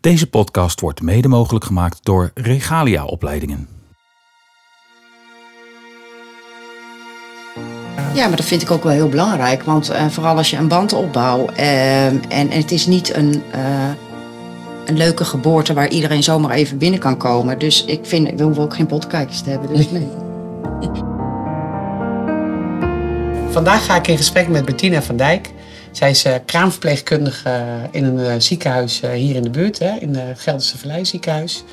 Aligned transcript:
Deze 0.00 0.28
podcast 0.28 0.80
wordt 0.80 1.02
mede 1.02 1.28
mogelijk 1.28 1.64
gemaakt 1.64 1.98
door 2.02 2.30
Regalia 2.34 3.04
Opleidingen. 3.04 3.68
Ja, 8.14 8.26
maar 8.26 8.36
dat 8.36 8.46
vind 8.46 8.62
ik 8.62 8.70
ook 8.70 8.82
wel 8.82 8.92
heel 8.92 9.08
belangrijk. 9.08 9.62
Want 9.62 9.88
eh, 9.88 10.06
vooral 10.06 10.36
als 10.36 10.50
je 10.50 10.56
een 10.56 10.68
band 10.68 10.92
opbouwt 10.92 11.50
eh, 11.52 12.06
en, 12.06 12.22
en 12.28 12.50
het 12.50 12.70
is 12.70 12.86
niet 12.86 13.14
een, 13.14 13.42
eh, 13.50 13.90
een 14.86 14.96
leuke 14.96 15.24
geboorte 15.24 15.74
waar 15.74 15.88
iedereen 15.88 16.22
zomaar 16.22 16.50
even 16.50 16.78
binnen 16.78 17.00
kan 17.00 17.16
komen. 17.16 17.58
Dus 17.58 17.84
ik 17.84 18.06
vind, 18.06 18.38
we 18.38 18.42
hoeven 18.42 18.62
ook 18.62 18.74
geen 18.74 18.86
potkijkers 18.86 19.40
te 19.40 19.50
hebben. 19.50 19.74
Dus 19.74 19.90
nee. 19.90 20.08
Vandaag 23.50 23.84
ga 23.84 23.96
ik 23.96 24.08
in 24.08 24.16
gesprek 24.16 24.48
met 24.48 24.64
Bettina 24.64 25.02
van 25.02 25.16
Dijk. 25.16 25.50
Zij 25.92 26.10
is 26.10 26.24
uh, 26.24 26.34
kraamverpleegkundige 26.44 27.64
in 27.90 28.04
een 28.04 28.18
uh, 28.18 28.34
ziekenhuis 28.38 29.02
uh, 29.02 29.10
hier 29.10 29.34
in 29.34 29.42
de 29.42 29.50
buurt, 29.50 29.78
hè, 29.78 29.96
in 29.96 30.14
het 30.14 30.40
Gelderse 30.40 30.78
Vallei 30.78 31.04
ziekenhuis. 31.04 31.64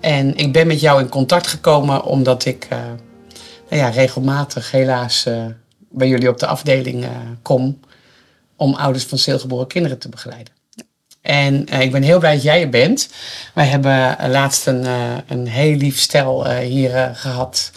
En 0.00 0.36
ik 0.36 0.52
ben 0.52 0.66
met 0.66 0.80
jou 0.80 1.00
in 1.00 1.08
contact 1.08 1.46
gekomen 1.46 2.04
omdat 2.04 2.44
ik 2.44 2.66
nou 3.68 3.82
ja, 3.82 3.88
regelmatig 3.88 4.70
helaas 4.70 5.28
bij 5.90 6.08
jullie 6.08 6.28
op 6.28 6.38
de 6.38 6.46
afdeling 6.46 7.06
kom 7.42 7.80
om 8.56 8.74
ouders 8.74 9.04
van 9.04 9.18
stilgeboren 9.18 9.66
kinderen 9.66 9.98
te 9.98 10.08
begeleiden. 10.08 10.52
En 11.20 11.68
ik 11.68 11.92
ben 11.92 12.02
heel 12.02 12.18
blij 12.18 12.34
dat 12.34 12.42
jij 12.42 12.62
er 12.62 12.68
bent. 12.68 13.08
Wij 13.54 13.66
hebben 13.66 14.16
laatst 14.30 14.66
een, 14.66 14.86
een 15.26 15.46
heel 15.46 15.76
lief 15.76 15.98
stel 15.98 16.50
hier 16.50 17.10
gehad, 17.14 17.72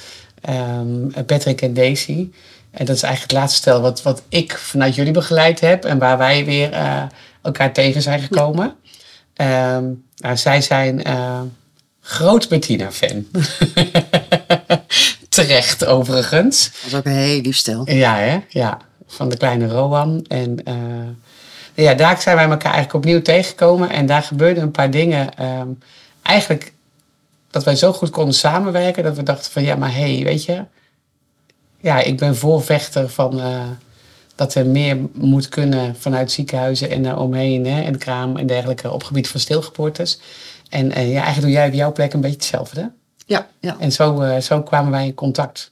um, 0.49 1.11
Patrick 1.25 1.61
en 1.61 1.73
Daisy. 1.73 2.30
En 2.72 2.86
dat 2.86 2.96
is 2.96 3.04
eigenlijk 3.04 3.32
het 3.32 3.41
laatste 3.41 3.59
stel 3.62 3.82
wat, 3.82 4.02
wat 4.02 4.22
ik 4.30 4.58
vanuit 4.58 4.96
jullie 4.96 5.14
begeleid 5.14 5.59
heb 5.59 5.86
en 5.86 5.98
waar 5.98 6.18
wij 6.18 6.46
weer 6.46 6.73
uh, 6.73 7.04
elkaar 7.42 7.73
tegen 7.73 8.02
zijn 8.02 8.20
gekomen. 8.20 8.76
Ja. 9.34 9.76
Um, 9.76 10.04
nou, 10.16 10.38
zij 10.38 10.62
zijn 10.62 11.08
uh, 11.08 11.42
groot 12.02 12.50
Bettina-fan. 12.50 13.26
Terecht, 15.30 15.86
overigens. 15.86 16.72
Dat 16.72 16.86
is 16.86 16.95
ook 16.95 17.06
een 17.06 17.11
heel 17.11 17.42
lief 17.42 17.58
stel. 17.58 17.92
Ja, 17.92 18.16
hè? 18.16 18.39
Ja, 18.48 18.78
van 19.08 19.30
de 19.30 19.38
kleine 19.38 19.67
Rowan. 19.67 20.26
En 20.28 20.58
uh, 20.67 21.86
ja, 21.86 21.94
daar 21.94 22.22
zijn 22.22 22.36
wij 22.36 22.45
elkaar 22.45 22.73
eigenlijk 22.73 22.94
opnieuw 22.94 23.22
tegengekomen. 23.22 23.89
En 23.89 24.06
daar 24.06 24.23
gebeurden 24.23 24.64
een 24.64 24.72
paar 24.72 24.92
dingen. 24.92 25.45
Um, 25.45 25.80
eigenlijk 26.22 26.73
dat 27.52 27.64
wij 27.64 27.76
zo 27.76 27.94
goed 27.94 28.09
konden 28.09 28.33
samenwerken 28.33 29.04
dat 29.04 29.16
we 29.16 29.23
dachten 29.23 29.52
van 29.52 29.64
ja, 29.64 29.76
maar 29.76 29.94
hé, 29.94 30.16
hey, 30.16 30.23
weet 30.23 30.45
je 30.45 30.64
ja, 31.81 31.99
ik 31.99 32.17
ben 32.17 32.35
voorvechter 32.35 33.09
van 33.09 33.39
uh, 33.39 33.61
dat 34.35 34.55
er 34.55 34.66
meer 34.66 34.97
moet 35.13 35.49
kunnen 35.49 35.95
vanuit 35.95 36.31
ziekenhuizen 36.31 36.89
en 36.89 37.03
daaromheen 37.03 37.66
hè, 37.66 37.81
en 37.81 37.97
kraam 37.97 38.38
en 38.38 38.47
dergelijke 38.47 38.91
op 38.91 39.03
gebied 39.03 39.27
van 39.27 39.39
stilgeboortes. 39.39 40.19
En 40.69 40.86
uh, 40.86 41.11
ja, 41.11 41.23
eigenlijk 41.23 41.41
doe 41.41 41.52
jij 41.52 41.67
op 41.67 41.73
jouw 41.73 41.91
plek 41.91 42.13
een 42.13 42.21
beetje 42.21 42.36
hetzelfde. 42.36 42.91
Ja, 43.25 43.47
ja. 43.59 43.75
En 43.80 43.91
zo, 43.91 44.21
uh, 44.21 44.38
zo 44.38 44.61
kwamen 44.61 44.91
wij 44.91 45.05
in 45.05 45.13
contact. 45.13 45.71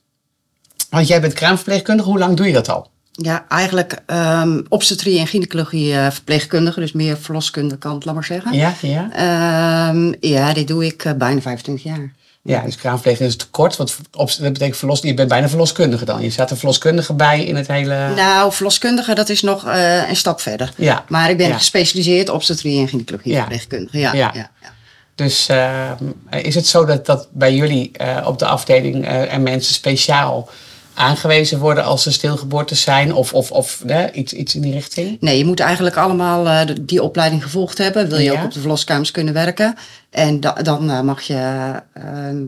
Want 0.89 1.07
jij 1.07 1.21
bent 1.21 1.33
kraamverpleegkundige, 1.33 2.09
hoe 2.09 2.19
lang 2.19 2.37
doe 2.37 2.47
je 2.47 2.53
dat 2.53 2.69
al? 2.69 2.89
Ja, 3.11 3.45
eigenlijk 3.49 4.01
um, 4.07 4.65
obstetrie 4.69 5.19
en 5.19 5.27
gynaecologie 5.27 5.93
uh, 5.93 6.11
verpleegkundige, 6.11 6.79
dus 6.79 6.91
meer 6.91 7.17
verloskunde 7.17 7.77
kant, 7.77 8.05
laat 8.05 8.15
maar 8.15 8.23
zeggen. 8.23 8.53
Ja, 8.53 8.73
ja. 8.81 9.89
Um, 9.89 10.15
ja, 10.19 10.53
dit 10.53 10.67
doe 10.67 10.85
ik 10.85 11.05
uh, 11.05 11.13
bijna 11.13 11.41
25 11.41 11.83
jaar. 11.83 12.13
Ja, 12.47 12.61
dus 12.61 12.75
kraamverpleging 12.75 13.29
is 13.29 13.35
te 13.35 13.47
kort. 13.49 13.75
Want 13.75 13.97
dat 14.11 14.37
betekent 14.39 14.77
verlos, 14.77 14.99
je 15.01 15.13
bent 15.13 15.29
bijna 15.29 15.49
verloskundige 15.49 16.05
dan. 16.05 16.21
Je 16.21 16.29
zat 16.29 16.51
een 16.51 16.57
verloskundige 16.57 17.13
bij 17.13 17.43
in 17.43 17.55
het 17.55 17.67
hele... 17.67 18.13
Nou, 18.15 18.53
verloskundige, 18.53 19.15
dat 19.15 19.29
is 19.29 19.41
nog 19.41 19.65
uh, 19.65 20.09
een 20.09 20.15
stap 20.15 20.41
verder. 20.41 20.73
Ja. 20.75 21.03
Maar 21.07 21.29
ik 21.29 21.37
ben 21.37 21.47
ja. 21.47 21.57
gespecialiseerd 21.57 22.29
obstetrie 22.29 22.79
en 22.79 22.87
gynaecologie 22.87 23.31
Ja. 23.31 23.39
verpleegkundige. 23.39 23.97
Ja, 23.99 24.13
Ja. 24.13 24.31
ja. 24.33 24.49
ja. 24.61 24.71
Dus 25.15 25.49
uh, 25.49 25.91
is 26.29 26.55
het 26.55 26.67
zo 26.67 26.85
dat, 26.85 27.05
dat 27.05 27.27
bij 27.31 27.53
jullie 27.53 27.91
uh, 28.01 28.25
op 28.25 28.39
de 28.39 28.45
afdeling 28.45 29.05
uh, 29.05 29.33
er 29.33 29.41
mensen 29.41 29.73
speciaal 29.73 30.49
aangewezen 30.97 31.59
worden 31.59 31.83
als 31.83 32.03
ze 32.03 32.11
stilgeboortes 32.11 32.81
zijn? 32.81 33.13
Of, 33.13 33.33
of, 33.33 33.51
of 33.51 33.83
iets, 34.13 34.33
iets 34.33 34.55
in 34.55 34.61
die 34.61 34.73
richting? 34.73 35.21
Nee, 35.21 35.37
je 35.37 35.45
moet 35.45 35.59
eigenlijk 35.59 35.95
allemaal 35.95 36.45
uh, 36.45 36.75
die 36.81 37.03
opleiding 37.03 37.43
gevolgd 37.43 37.77
hebben. 37.77 38.09
Wil 38.09 38.17
je 38.17 38.23
Ja. 38.31 38.39
ook 38.39 38.45
op 38.45 38.51
de 38.53 38.59
verloskamers 38.59 39.11
kunnen 39.11 39.33
werken. 39.33 39.75
En 40.09 40.39
da 40.39 40.53
dan 40.53 40.89
uh, 40.89 41.01
mag 41.01 41.21
je 41.21 41.71
uh, 41.97 42.41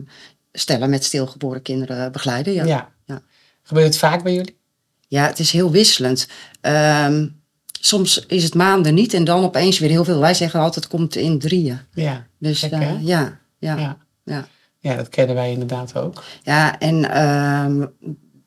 stellen 0.52 0.90
met 0.90 1.04
stilgeboren 1.04 1.62
kinderen 1.62 2.12
begeleiden. 2.12 2.52
Ja, 2.52 2.64
ja. 2.64 2.88
Ja. 3.04 3.22
Gebeurt 3.62 3.86
het 3.86 3.98
vaak 3.98 4.22
bij 4.22 4.34
jullie? 4.34 4.58
het 5.08 5.38
is 5.38 5.50
heel 5.50 5.70
wisselend. 5.70 6.28
Um, 6.60 7.40
soms 7.80 8.24
is 8.26 8.44
het 8.44 8.54
maanden 8.54 8.94
niet 8.94 9.14
en 9.14 9.24
dan 9.24 9.44
opeens 9.44 9.78
weer 9.78 9.90
heel 9.90 10.04
veel. 10.04 10.20
Wij 10.20 10.34
zeggen 10.34 10.60
altijd 10.60 10.84
het 10.84 10.92
komt 10.94 11.16
in 11.16 11.38
drieën. 11.38 11.78
Ja. 11.94 12.26
Dus 12.38 12.58
Gek, 12.58 12.70
hè? 12.70 12.96
ja, 13.00 13.38
ja, 13.58 13.76
Ja. 13.76 13.96
ja. 14.24 14.48
Ja, 14.82 14.94
dat 14.96 15.08
kennen 15.08 15.34
wij 15.36 15.50
inderdaad 15.52 15.96
ook. 15.96 16.22
Ja, 16.42 16.78
en 16.78 17.24
um, 17.24 17.90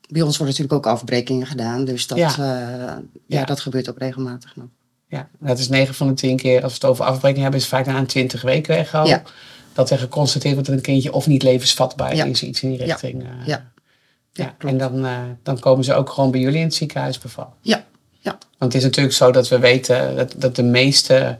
bij 0.08 0.22
ons 0.22 0.36
worden 0.36 0.56
natuurlijk 0.56 0.86
ook 0.86 0.92
afbrekingen 0.92 1.46
gedaan. 1.46 1.84
Dus 1.84 2.06
dat, 2.06 2.18
Ja. 2.18 2.38
uh, 2.38 2.92
ja. 3.26 3.44
Dat 3.44 3.60
gebeurt 3.60 3.88
ook 3.90 3.98
regelmatig 3.98 4.56
nog. 4.56 4.66
Ja, 5.08 5.28
dat 5.38 5.58
is 5.58 5.68
9 5.68 5.94
van 5.94 6.06
de 6.08 6.14
10 6.14 6.36
keer, 6.36 6.62
als 6.62 6.72
we 6.72 6.78
het 6.80 6.84
over 6.90 7.04
afbreking 7.04 7.42
hebben, 7.42 7.60
is 7.60 7.66
het 7.66 7.74
vaak 7.74 7.86
na 7.86 7.98
een 7.98 8.06
20 8.06 8.42
weken 8.42 8.74
weg 8.76 8.94
al. 8.94 9.18
Dat 9.72 9.90
er 9.90 9.98
geconstateerd 9.98 10.54
wordt 10.54 10.68
dat 10.68 10.76
een 10.78 10.82
kindje 10.84 11.12
of 11.12 11.26
niet 11.26 11.42
levensvatbaar 11.42 12.12
is, 12.12 12.42
iets 12.42 12.62
in 12.62 12.68
die 12.68 12.84
richting. 12.84 13.22
eh. 13.22 13.46
Ja. 13.46 13.70
ja. 14.32 14.54
En 14.58 14.78
dan, 14.78 15.04
eh, 15.06 15.18
dan 15.42 15.58
komen 15.58 15.84
ze 15.84 15.94
ook 15.94 16.10
gewoon 16.10 16.30
bij 16.30 16.40
jullie 16.40 16.58
in 16.58 16.64
het 16.64 16.74
ziekenhuis 16.74 17.18
bevallen. 17.18 17.52
Ja, 17.60 17.84
ja. 18.20 18.38
Want 18.58 18.72
het 18.72 18.74
is 18.74 18.82
natuurlijk 18.82 19.14
zo 19.14 19.30
dat 19.32 19.48
we 19.48 19.58
weten 19.58 20.16
dat, 20.16 20.34
dat 20.36 20.56
de 20.56 20.62
meeste 20.62 21.36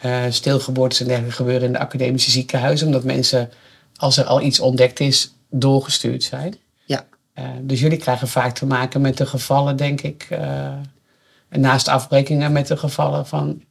eh, 0.00 0.22
stilgeboortes 0.28 1.00
en 1.00 1.06
dergelijke 1.06 1.36
gebeuren 1.36 1.66
in 1.66 1.72
de 1.72 1.78
academische 1.78 2.30
ziekenhuizen. 2.30 2.86
Omdat 2.86 3.04
mensen, 3.04 3.50
als 3.96 4.16
er 4.16 4.24
al 4.24 4.40
iets 4.42 4.60
ontdekt 4.60 5.00
is, 5.00 5.34
doorgestuurd 5.50 6.22
zijn. 6.22 6.54
Ja. 7.38 7.44
Eh, 7.44 7.50
dus 7.62 7.80
jullie 7.80 7.98
krijgen 7.98 8.28
vaak 8.28 8.54
te 8.54 8.66
maken 8.66 9.00
met 9.00 9.16
de 9.16 9.26
gevallen, 9.26 9.76
denk 9.76 10.00
ik. 10.00 10.26
eh, 10.30 10.76
naast 11.50 11.88
afbrekingen 11.88 12.52
met 12.52 12.66
de 12.66 12.76
gevallen 12.76 13.26
van 13.26 13.62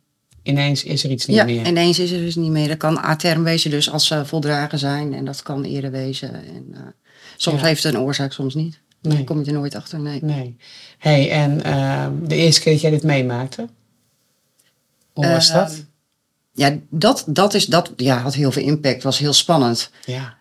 ineens 0.43 0.83
is 0.83 1.03
er 1.03 1.09
iets 1.09 1.25
niet 1.25 1.35
ja, 1.37 1.43
meer. 1.43 1.67
ineens 1.67 1.99
is 1.99 2.11
er 2.11 2.19
dus 2.19 2.35
niet 2.35 2.51
meer. 2.51 2.67
Dat 2.67 2.77
kan 2.77 2.97
A-term 2.97 3.43
wezen, 3.43 3.71
dus 3.71 3.91
als 3.91 4.07
ze 4.07 4.25
voldragen 4.25 4.79
zijn. 4.79 5.13
En 5.13 5.25
dat 5.25 5.43
kan 5.43 5.63
eerder 5.63 5.91
wezen. 5.91 6.33
En, 6.33 6.65
uh, 6.71 6.79
soms 7.37 7.61
Ja. 7.61 7.67
heeft 7.67 7.83
het 7.83 7.93
een 7.93 7.99
oorzaak, 7.99 8.31
soms 8.33 8.53
niet. 8.55 8.79
Nee. 9.01 9.15
Dan 9.15 9.25
kom 9.25 9.39
je 9.39 9.45
er 9.45 9.53
nooit 9.53 9.75
achter, 9.75 9.99
nee. 9.99 10.19
Nee. 10.23 10.57
hey, 10.97 11.31
en 11.31 11.63
ehm, 11.63 12.11
de 12.27 12.35
eerste 12.35 12.61
keer 12.61 12.71
dat 12.73 12.81
jij 12.81 12.91
dit 12.91 13.03
meemaakte? 13.03 13.67
Hoe 15.13 15.27
was 15.27 15.49
Ehm, 15.49 15.57
dat? 15.57 15.85
Ja, 16.53 16.75
dat, 16.89 17.23
dat, 17.27 17.53
is, 17.53 17.65
dat 17.65 17.91
ja, 17.97 18.17
had 18.17 18.33
heel 18.33 18.51
veel 18.51 18.63
impact. 18.63 19.03
Was 19.03 19.17
heel 19.19 19.33
spannend. 19.33 19.91
Ja. 20.05 20.35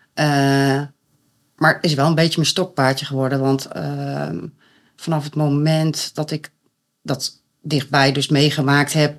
Maar 1.57 1.75
het 1.75 1.83
is 1.83 1.93
wel 1.93 2.07
een 2.07 2.15
beetje 2.15 2.35
mijn 2.35 2.49
stokpaardje 2.49 3.05
geworden. 3.05 3.39
Want 3.39 3.67
uh, 3.75 4.29
vanaf 4.95 5.23
het 5.23 5.35
moment 5.35 6.15
dat 6.15 6.31
ik 6.31 6.51
dat 7.03 7.41
dichtbij 7.61 8.11
dus 8.11 8.27
meegemaakt 8.27 8.93
heb... 8.93 9.17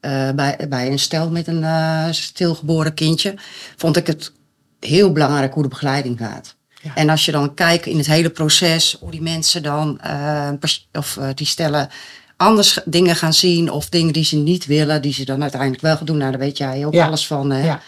Uh, 0.00 0.30
bij, 0.30 0.66
bij 0.68 0.90
een 0.90 0.98
stel 0.98 1.30
met 1.30 1.46
een 1.46 1.62
uh, 1.62 2.06
stilgeboren 2.10 2.94
kindje... 2.94 3.34
vond 3.76 3.96
ik 3.96 4.06
het 4.06 4.32
heel 4.80 5.12
belangrijk 5.12 5.54
hoe 5.54 5.62
de 5.62 5.68
begeleiding 5.68 6.18
gaat. 6.18 6.56
Ja. 6.82 6.94
En 6.94 7.08
als 7.08 7.24
je 7.24 7.32
dan 7.32 7.54
kijkt 7.54 7.86
in 7.86 7.96
het 7.96 8.06
hele 8.06 8.30
proces... 8.30 8.96
hoe 9.00 9.10
die 9.10 9.22
mensen 9.22 9.62
dan, 9.62 10.00
uh, 10.06 10.50
of 10.92 11.18
die 11.34 11.46
stellen 11.46 11.88
anders 12.36 12.80
dingen 12.84 13.16
gaan 13.16 13.34
zien... 13.34 13.70
of 13.70 13.88
dingen 13.88 14.12
die 14.12 14.24
ze 14.24 14.36
niet 14.36 14.66
willen, 14.66 15.02
die 15.02 15.12
ze 15.12 15.24
dan 15.24 15.42
uiteindelijk 15.42 15.82
wel 15.82 15.96
gaan 15.96 16.06
doen. 16.06 16.16
Nou, 16.16 16.30
daar 16.30 16.40
weet 16.40 16.58
jij 16.58 16.86
ook 16.86 16.94
Ja. 16.94 17.06
alles 17.06 17.26
van. 17.26 17.48
Ja. 17.48 17.80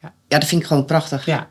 ja, 0.00 0.12
dat 0.28 0.44
vind 0.44 0.60
ik 0.60 0.66
gewoon 0.66 0.84
prachtig. 0.84 1.26
Ja. 1.26 1.48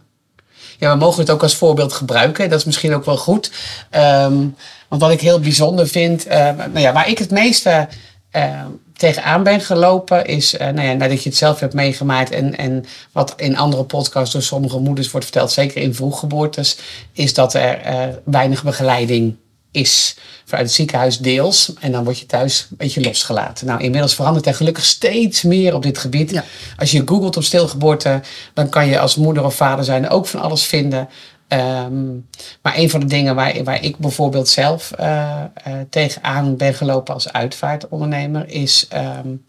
Ja, 0.80 0.92
we 0.92 0.98
mogen 0.98 1.20
het 1.20 1.30
ook 1.30 1.44
als 1.44 1.56
voorbeeld 1.56 1.94
gebruiken. 1.94 2.50
Dat 2.50 2.60
is 2.60 2.66
misschien 2.66 2.94
ook 2.94 3.06
wel 3.06 3.18
goed. 3.18 3.52
Um, 3.96 4.56
want 4.88 5.02
wat 5.02 5.12
ik 5.12 5.22
heel 5.22 5.40
bijzonder 5.40 5.88
vind, 5.88 6.28
uh, 6.28 6.34
nou 6.56 6.80
ja, 6.80 6.94
waar 6.94 7.10
ik 7.10 7.18
het 7.18 7.32
meeste 7.32 7.88
uh, 8.36 8.66
tegenaan 8.94 9.44
ben 9.44 9.62
gelopen, 9.62 10.26
is 10.26 10.54
uh, 10.54 10.60
nou 10.60 10.82
ja, 10.88 10.94
nadat 10.94 11.24
je 11.24 11.30
het 11.30 11.38
zelf 11.38 11.60
hebt 11.60 11.74
meegemaakt 11.74 12.32
en, 12.32 12.58
en 12.58 12.86
wat 13.12 13.34
in 13.38 13.58
andere 13.58 13.84
podcasts 13.84 14.34
door 14.34 14.42
sommige 14.42 14.80
moeders 14.80 15.12
wordt 15.12 15.26
verteld, 15.26 15.52
zeker 15.52 15.82
in 15.82 15.96
vroeggeboortes, 15.96 16.78
is 17.14 17.34
dat 17.34 17.54
er 17.54 17.80
weinig 18.24 18.64
begeleiding 18.64 19.36
is 19.72 20.16
vanuit 20.46 20.66
het 20.66 20.76
ziekenhuis 20.76 21.18
deels. 21.18 21.74
En 21.80 21.92
dan 21.92 22.04
word 22.04 22.20
je 22.20 22.26
thuis 22.26 22.68
een 22.70 22.78
beetje 22.78 23.02
losgelaten. 23.02 23.68
Nou, 23.68 23.82
inmiddels 23.82 24.16
verandert 24.16 24.46
er 24.46 24.56
gelukkig 24.56 24.86
steeds 24.86 25.42
meer 25.42 25.76
op 25.76 25.84
dit 25.84 25.98
gebied. 25.98 26.32
Ja. 26.32 26.44
Als 26.78 26.92
je 26.92 27.02
googelt 27.06 27.38
op 27.38 27.44
stilgeboorte, 27.44 28.22
dan 28.54 28.70
kan 28.70 28.88
je 28.88 29.00
als 29.00 29.16
moeder 29.16 29.46
of 29.46 29.56
vader 29.56 29.86
zijn 29.86 30.10
ook 30.10 30.28
van 30.28 30.42
alles 30.42 30.64
vinden. 30.64 31.10
Um, 31.54 32.28
maar 32.62 32.78
een 32.78 32.90
van 32.90 33.00
de 33.00 33.06
dingen 33.06 33.36
waar, 33.36 33.64
waar 33.64 33.84
ik 33.84 33.98
bijvoorbeeld 33.98 34.48
zelf 34.48 34.92
uh, 35.00 35.44
uh, 35.68 35.74
tegenaan 35.90 36.58
ben 36.58 36.74
gelopen 36.74 37.14
als 37.14 37.32
uitvaartondernemer, 37.32 38.50
is 38.50 38.88
um, 39.26 39.46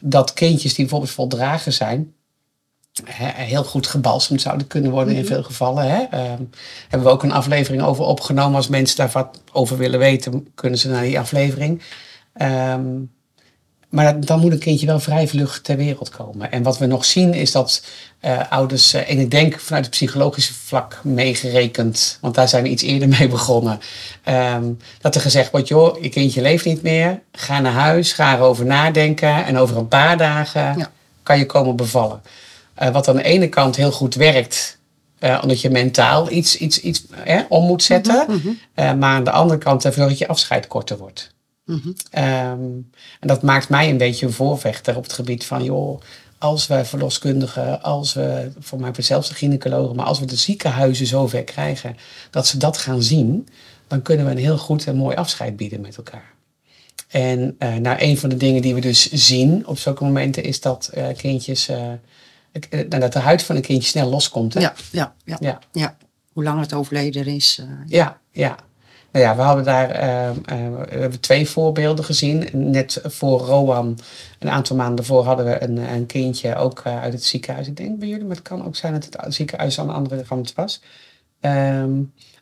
dat 0.00 0.32
kindjes 0.32 0.74
die 0.74 0.84
bijvoorbeeld 0.84 1.12
voldragen 1.12 1.72
zijn, 1.72 2.14
heel 3.14 3.64
goed 3.64 3.86
gebalsemd 3.86 4.40
zouden 4.40 4.66
kunnen 4.66 4.90
worden 4.90 5.14
in 5.14 5.26
veel 5.26 5.42
gevallen. 5.42 5.84
Hè. 5.90 5.98
Um, 6.32 6.50
hebben 6.88 7.08
we 7.08 7.12
ook 7.14 7.22
een 7.22 7.32
aflevering 7.32 7.82
over 7.82 8.04
opgenomen. 8.04 8.56
Als 8.56 8.68
mensen 8.68 8.96
daar 8.96 9.10
wat 9.12 9.40
over 9.52 9.76
willen 9.76 9.98
weten, 9.98 10.48
kunnen 10.54 10.78
ze 10.78 10.88
naar 10.88 11.02
die 11.02 11.18
aflevering. 11.18 11.82
Um, 12.42 13.10
maar 13.88 14.04
dat- 14.14 14.26
dan 14.26 14.40
moet 14.40 14.52
een 14.52 14.58
kindje 14.58 14.86
wel 14.86 15.00
vrij 15.00 15.28
vlug 15.28 15.60
ter 15.60 15.76
wereld 15.76 16.08
komen. 16.08 16.52
En 16.52 16.62
wat 16.62 16.78
we 16.78 16.86
nog 16.86 17.04
zien 17.04 17.34
is 17.34 17.52
dat 17.52 17.84
eh, 18.20 18.40
ouders, 18.50 18.92
eh, 18.94 19.10
en 19.10 19.18
ik 19.18 19.30
denk 19.30 19.60
vanuit 19.60 19.84
het 19.84 19.94
psychologische 19.94 20.54
vlak 20.54 21.00
meegerekend, 21.04 22.18
want 22.20 22.34
daar 22.34 22.48
zijn 22.48 22.62
we 22.62 22.68
iets 22.68 22.82
eerder 22.82 23.08
mee 23.18 23.28
begonnen, 23.28 23.80
ehm, 24.24 24.64
dat 25.00 25.14
er 25.14 25.20
gezegd 25.20 25.50
wordt, 25.50 25.68
joh, 25.68 26.02
je 26.02 26.08
kindje 26.08 26.40
leeft 26.42 26.64
niet 26.64 26.82
meer, 26.82 27.20
ga 27.32 27.60
naar 27.60 27.72
huis, 27.72 28.12
ga 28.12 28.34
erover 28.36 28.66
nadenken 28.66 29.44
en 29.44 29.56
over 29.58 29.76
een 29.76 29.88
paar 29.88 30.16
dagen 30.16 30.78
Ja. 30.78 30.90
kan 31.22 31.38
je 31.38 31.46
komen 31.46 31.76
bevallen. 31.76 32.20
Eh, 32.80 32.90
wat 32.92 33.08
aan 33.08 33.16
de 33.16 33.22
ene 33.22 33.48
kant 33.48 33.76
heel 33.76 33.92
goed 33.92 34.14
werkt, 34.14 34.78
eh, 35.18 35.38
omdat 35.42 35.60
je 35.60 35.70
mentaal 35.70 36.30
iets, 36.30 36.56
iets, 36.56 36.80
iets 36.80 37.04
om 37.48 37.66
moet 37.66 37.82
zetten, 37.82 38.24
Mhm, 38.28 38.48
Eh, 38.74 38.94
maar 38.94 39.14
aan 39.14 39.24
de 39.24 39.30
andere 39.30 39.58
kant 39.58 39.84
ervoor 39.84 40.08
dat 40.08 40.18
je 40.18 40.28
afscheid 40.28 40.66
korter 40.66 40.98
wordt. 40.98 41.34
mhm. 41.64 41.88
Ehm, 42.10 42.60
en 43.20 43.26
dat 43.26 43.42
maakt 43.42 43.68
mij 43.68 43.88
een 43.90 43.96
beetje 43.96 44.26
een 44.26 44.32
voorvechter 44.32 44.96
op 44.96 45.02
het 45.02 45.12
gebied 45.12 45.44
van, 45.44 45.64
joh, 45.64 46.00
als 46.38 46.66
we 46.66 46.84
verloskundigen, 46.84 47.82
als 47.82 48.12
we, 48.14 48.52
voor 48.58 48.80
mij 48.80 48.90
zelfs 48.96 49.28
de 49.28 49.34
gynaecologen, 49.34 49.96
maar 49.96 50.06
als 50.06 50.20
we 50.20 50.26
de 50.26 50.36
ziekenhuizen 50.36 51.06
zover 51.06 51.44
krijgen 51.44 51.96
dat 52.30 52.46
ze 52.46 52.58
dat 52.58 52.78
gaan 52.78 53.02
zien, 53.02 53.48
dan 53.88 54.02
kunnen 54.02 54.24
we 54.26 54.30
een 54.30 54.38
heel 54.38 54.58
goed 54.58 54.86
en 54.86 54.96
mooi 54.96 55.16
afscheid 55.16 55.56
bieden 55.56 55.80
met 55.80 55.96
elkaar. 55.96 56.32
En 57.08 57.54
eh, 57.58 57.74
nou, 57.74 57.96
een 58.00 58.18
van 58.18 58.28
de 58.28 58.36
dingen 58.36 58.62
die 58.62 58.74
we 58.74 58.80
dus 58.80 59.10
zien 59.12 59.66
op 59.66 59.78
zulke 59.78 60.04
momenten 60.04 60.42
is 60.42 60.60
dat 60.60 60.90
kindjes, 61.16 61.68
eh, 62.70 62.84
dat 63.00 63.12
de 63.12 63.18
huid 63.18 63.42
van 63.42 63.56
een 63.56 63.62
kindje 63.62 63.88
snel 63.88 64.08
loskomt. 64.08 64.54
Hè? 64.54 64.60
Ja, 64.60 64.72
ja, 64.92 65.14
ja, 65.24 65.36
Ja. 65.40 65.58
ja. 65.72 65.96
Hoe 66.32 66.44
lang 66.44 66.60
het 66.60 66.74
overleden 66.74 67.26
is. 67.26 67.58
eh, 67.60 67.66
Ja, 67.86 68.20
ja. 68.30 68.56
Nou 69.12 69.24
ja, 69.24 69.36
we 69.36 69.42
hadden 69.42 69.64
daar 69.64 69.90
ehm, 69.90 70.36
eh, 70.44 70.56
we 70.88 70.98
hebben 70.98 71.20
twee 71.20 71.48
voorbeelden 71.48 72.04
gezien. 72.04 72.48
Net 72.52 73.00
voor 73.04 73.40
Rowan, 73.40 73.98
een 74.38 74.50
aantal 74.50 74.76
maanden 74.76 74.96
daarvoor, 74.96 75.24
hadden 75.24 75.46
we 75.46 75.62
een, 75.62 75.76
een 75.76 76.06
kindje 76.06 76.54
ook 76.56 76.80
eh, 76.84 77.00
uit 77.00 77.12
het 77.12 77.24
ziekenhuis. 77.24 77.66
Ik 77.66 77.76
denk 77.76 77.98
bij 77.98 78.08
jullie, 78.08 78.24
maar 78.24 78.36
het 78.36 78.44
kan 78.48 78.64
ook 78.64 78.76
zijn 78.76 78.92
dat 78.92 79.04
het 79.10 79.34
ziekenhuis 79.34 79.78
aan 79.80 79.86
de 79.86 79.92
andere 79.92 80.22
kant 80.22 80.54
was. 80.54 80.82
Ehm, 81.40 81.90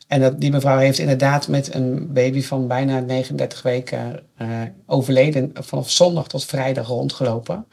en 0.07 0.21
dat, 0.21 0.41
die 0.41 0.51
mevrouw 0.51 0.77
heeft 0.77 0.99
inderdaad 0.99 1.47
met 1.47 1.73
een 1.73 2.13
baby 2.13 2.41
van 2.41 2.67
bijna 2.67 2.99
39 2.99 3.61
weken 3.61 4.23
overleden. 4.85 5.51
Vanaf 5.53 5.89
zondag 5.91 6.27
tot 6.27 6.45
vrijdag 6.45 6.87
rondgelopen. 6.87 7.65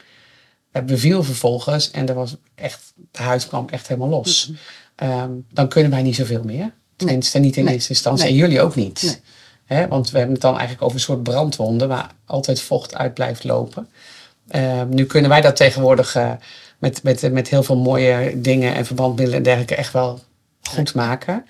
Het 0.71 0.85
beviel 0.85 1.23
vervolgens 1.23 1.91
en 1.91 2.07
er 2.07 2.13
was 2.15 2.35
echt, 2.55 2.93
de 3.11 3.21
huid 3.21 3.47
kwam 3.47 3.69
echt 3.69 3.87
helemaal 3.87 4.09
los. 4.09 4.51
Ehm, 4.95 5.31
dan 5.51 5.67
kunnen 5.67 5.91
wij 5.91 6.01
niet 6.01 6.15
zoveel 6.15 6.43
meer. 6.43 6.73
Tenminste, 6.95 7.39
niet 7.39 7.57
in 7.57 7.63
Nee. 7.63 7.73
eerste 7.73 7.89
instantie. 7.89 8.23
Nee. 8.23 8.33
En 8.33 8.39
jullie 8.39 8.61
ook 8.61 8.75
niet. 8.75 9.21
Nee. 9.67 9.87
Want 9.87 10.09
we 10.11 10.17
hebben 10.17 10.33
het 10.35 10.43
dan 10.43 10.53
eigenlijk 10.53 10.83
over 10.83 10.95
een 10.95 11.03
soort 11.03 11.23
brandwonden 11.23 11.87
waar 11.87 12.11
altijd 12.25 12.61
vocht 12.61 12.95
uit 12.95 13.13
blijft 13.13 13.43
lopen. 13.43 13.89
Ehm, 14.47 14.89
nu 14.89 15.05
kunnen 15.05 15.29
wij 15.29 15.41
dat 15.41 15.55
tegenwoordig 15.55 16.15
eh, 16.15 16.31
met, 16.77 17.03
met, 17.03 17.31
met 17.31 17.47
heel 17.49 17.63
veel 17.63 17.77
mooie 17.77 18.41
dingen 18.41 18.73
en 18.75 18.85
verbandmiddelen 18.85 19.37
en 19.37 19.43
dergelijke 19.43 19.75
echt 19.75 19.93
wel 19.93 20.19
goed 20.69 20.93
maken. 20.95 21.45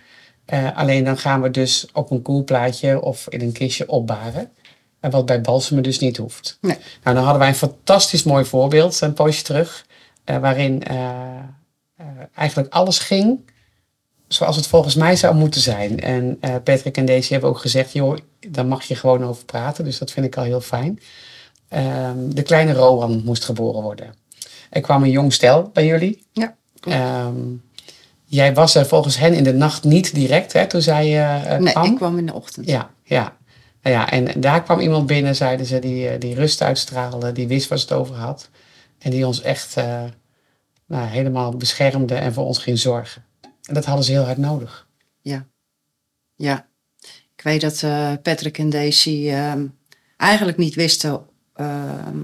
Eh, 0.46 0.78
alleen 0.78 1.04
dan 1.04 1.18
gaan 1.18 1.42
we 1.42 1.52
dus 1.52 1.88
op 1.94 2.12
een 2.12 2.22
koelplaatje 2.22 3.02
of 3.02 3.28
in 3.30 3.42
een 3.42 3.52
kistje 3.52 3.90
opbaren. 3.90 4.52
En 4.99 5.11
wat 5.11 5.25
bij 5.25 5.41
balsemen 5.41 5.83
dus 5.83 5.99
niet 5.99 6.17
hoeft. 6.17 6.57
Nee. 6.61 6.77
Nou, 7.03 7.15
dan 7.15 7.23
hadden 7.23 7.39
wij 7.39 7.47
een 7.47 7.55
fantastisch 7.55 8.23
mooi 8.23 8.45
voorbeeld 8.45 9.01
een 9.01 9.13
poosje 9.13 9.44
terug. 9.44 9.85
eh, 10.23 10.38
waarin 10.38 10.83
eh, 10.83 10.95
eh, 11.95 12.05
eigenlijk 12.35 12.73
alles 12.73 12.99
ging 12.99 13.39
zoals 14.27 14.55
het 14.55 14.67
volgens 14.67 14.95
mij 14.95 15.15
zou 15.15 15.35
moeten 15.35 15.61
zijn. 15.61 15.99
En 15.99 16.39
Patrick 16.39 16.97
en 16.97 17.05
Daisy 17.05 17.31
hebben 17.31 17.49
ook 17.49 17.57
gezegd, 17.57 17.94
joh, 17.94 18.17
daar 18.47 18.65
mag 18.65 18.83
je 18.83 18.95
gewoon 18.95 19.23
over 19.23 19.45
praten. 19.45 19.83
Dus 19.83 19.97
dat 19.97 20.11
vind 20.11 20.25
ik 20.25 20.38
al 20.38 20.44
heel 20.44 20.61
fijn. 20.61 20.99
Ehm, 21.67 22.29
de 22.29 22.41
kleine 22.41 22.73
Rowan 22.73 23.21
moest 23.25 23.45
geboren 23.45 23.81
worden. 23.81 24.13
Er 24.69 24.81
kwam 24.81 25.03
een 25.03 25.09
jong 25.09 25.33
stel 25.33 25.69
bij 25.73 25.85
jullie. 25.85 26.23
Ja. 26.31 26.55
Ehm, 26.79 27.35
jij 28.25 28.53
was 28.53 28.75
er 28.75 28.85
volgens 28.85 29.17
hen 29.17 29.33
in 29.33 29.44
de 29.44 29.53
nacht 29.53 29.83
niet 29.83 30.13
direct, 30.15 30.53
hè, 30.53 30.67
toen 30.67 30.81
zij 30.81 31.23
eh, 31.23 31.57
nee, 31.59 31.73
kwam. 31.73 31.85
ik 31.85 31.95
kwam 31.95 32.17
in 32.17 32.25
de 32.25 32.33
ochtend. 32.33 32.67
Ja, 32.67 32.89
ja. 33.03 33.38
Nou 33.88 34.00
ja, 34.00 34.12
en 34.12 34.42
daar 34.42 34.63
kwam 34.63 34.80
iemand 34.80 35.07
binnen, 35.07 35.36
zeiden 35.36 35.66
ze, 35.66 35.80
die, 35.80 36.07
eh, 36.07 36.19
die 36.19 36.36
rust 36.36 36.62
uitstraalde, 36.62 37.31
die 37.31 37.48
wist 37.48 37.68
waar 37.68 37.78
ze 37.78 37.86
het 37.86 37.94
over 37.94 38.16
had. 38.16 38.50
En 39.00 39.12
die 39.12 39.28
ons 39.28 39.42
echt 39.42 39.78
eh, 39.78 40.04
nou, 40.86 41.07
helemaal 41.07 41.57
beschermde 41.57 42.16
en 42.16 42.34
voor 42.34 42.45
ons 42.45 42.57
ging 42.57 42.80
zorgen. 42.80 43.24
En 43.42 43.74
dat 43.74 43.86
hadden 43.86 44.06
ze 44.06 44.12
heel 44.12 44.24
hard 44.24 44.38
nodig. 44.38 44.88
Ja, 46.36 46.68
ik 47.36 47.44
weet 47.44 47.62
dat 47.62 47.84
eh, 47.84 48.13
Patrick 48.22 48.57
en 48.57 48.69
Daisy 48.69 49.30
ehm, 49.30 49.66
eigenlijk 50.18 50.57
niet 50.57 50.75
wisten 50.75 51.25
ehm, 51.54 52.18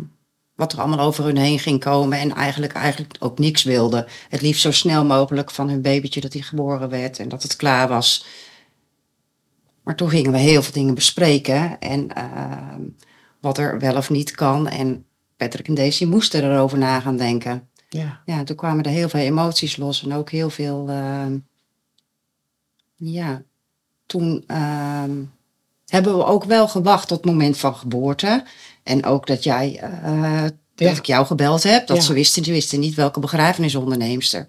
wat 0.56 0.74
er 0.74 0.80
allemaal 0.80 1.06
over 1.06 1.24
hun 1.24 1.38
heen 1.38 1.60
ging 1.60 1.80
komen. 1.80 2.20
En 2.20 2.34
eigenlijk, 2.36 2.74
eigenlijk 2.74 3.16
ook 3.20 3.40
niks 3.40 3.64
wilden. 3.64 4.06
Het 4.30 4.42
liefst 4.42 4.62
zo 4.62 4.72
snel 4.72 5.06
mogelijk 5.06 5.52
van 5.52 5.70
hun 5.70 5.82
babytje 5.82 6.22
dat 6.22 6.34
hij 6.34 6.42
geboren 6.42 6.90
werd 6.90 7.20
en 7.20 7.30
dat 7.30 7.44
het 7.44 7.56
klaar 7.56 7.88
was. 7.88 8.26
Maar 9.84 9.96
toen 9.96 10.10
gingen 10.10 10.32
we 10.32 10.38
heel 10.38 10.62
veel 10.64 10.74
dingen 10.74 10.94
bespreken. 10.94 11.80
En 11.80 12.14
ehm, 12.16 12.82
wat 13.40 13.58
er 13.58 13.80
wel 13.80 13.96
of 13.96 14.10
niet 14.10 14.32
kan. 14.32 14.68
En 14.68 15.06
Patrick 15.38 15.68
en 15.68 15.74
Daisy 15.74 16.06
moesten 16.06 16.44
erover 16.52 16.78
na 16.78 17.00
gaan 17.00 17.18
denken. 17.18 17.68
Ja, 17.90 18.22
Ja, 18.26 18.44
toen 18.44 18.56
kwamen 18.56 18.84
er 18.84 18.92
heel 18.92 19.10
veel 19.10 19.20
emoties 19.20 19.78
los 19.78 20.04
en 20.04 20.14
ook 20.14 20.30
heel 20.30 20.50
veel. 20.50 20.90
ehm, 20.90 21.38
ja, 22.96 23.44
toen 24.06 24.44
ehm, 24.48 25.12
hebben 25.88 26.18
we 26.18 26.26
ook 26.26 26.44
wel 26.44 26.68
gewacht 26.68 27.08
tot 27.08 27.18
het 27.18 27.26
moment 27.26 27.58
van 27.58 27.76
geboorte. 27.76 28.44
En 28.84 29.06
ook 29.06 29.28
dat 29.28 29.44
jij, 29.44 29.80
eh, 29.82 29.92
Ja. 30.76 30.88
dat 30.90 30.98
ik 30.98 31.06
jou 31.06 31.26
gebeld 31.26 31.64
heb, 31.64 31.88
dat 31.88 31.98
Ja. 31.98 32.04
ze 32.04 32.14
wisten, 32.14 32.44
ze 32.44 32.52
wisten 32.52 32.80
niet 32.80 32.96
welke 32.96 33.20
begrafenisonderneemster 33.20 34.48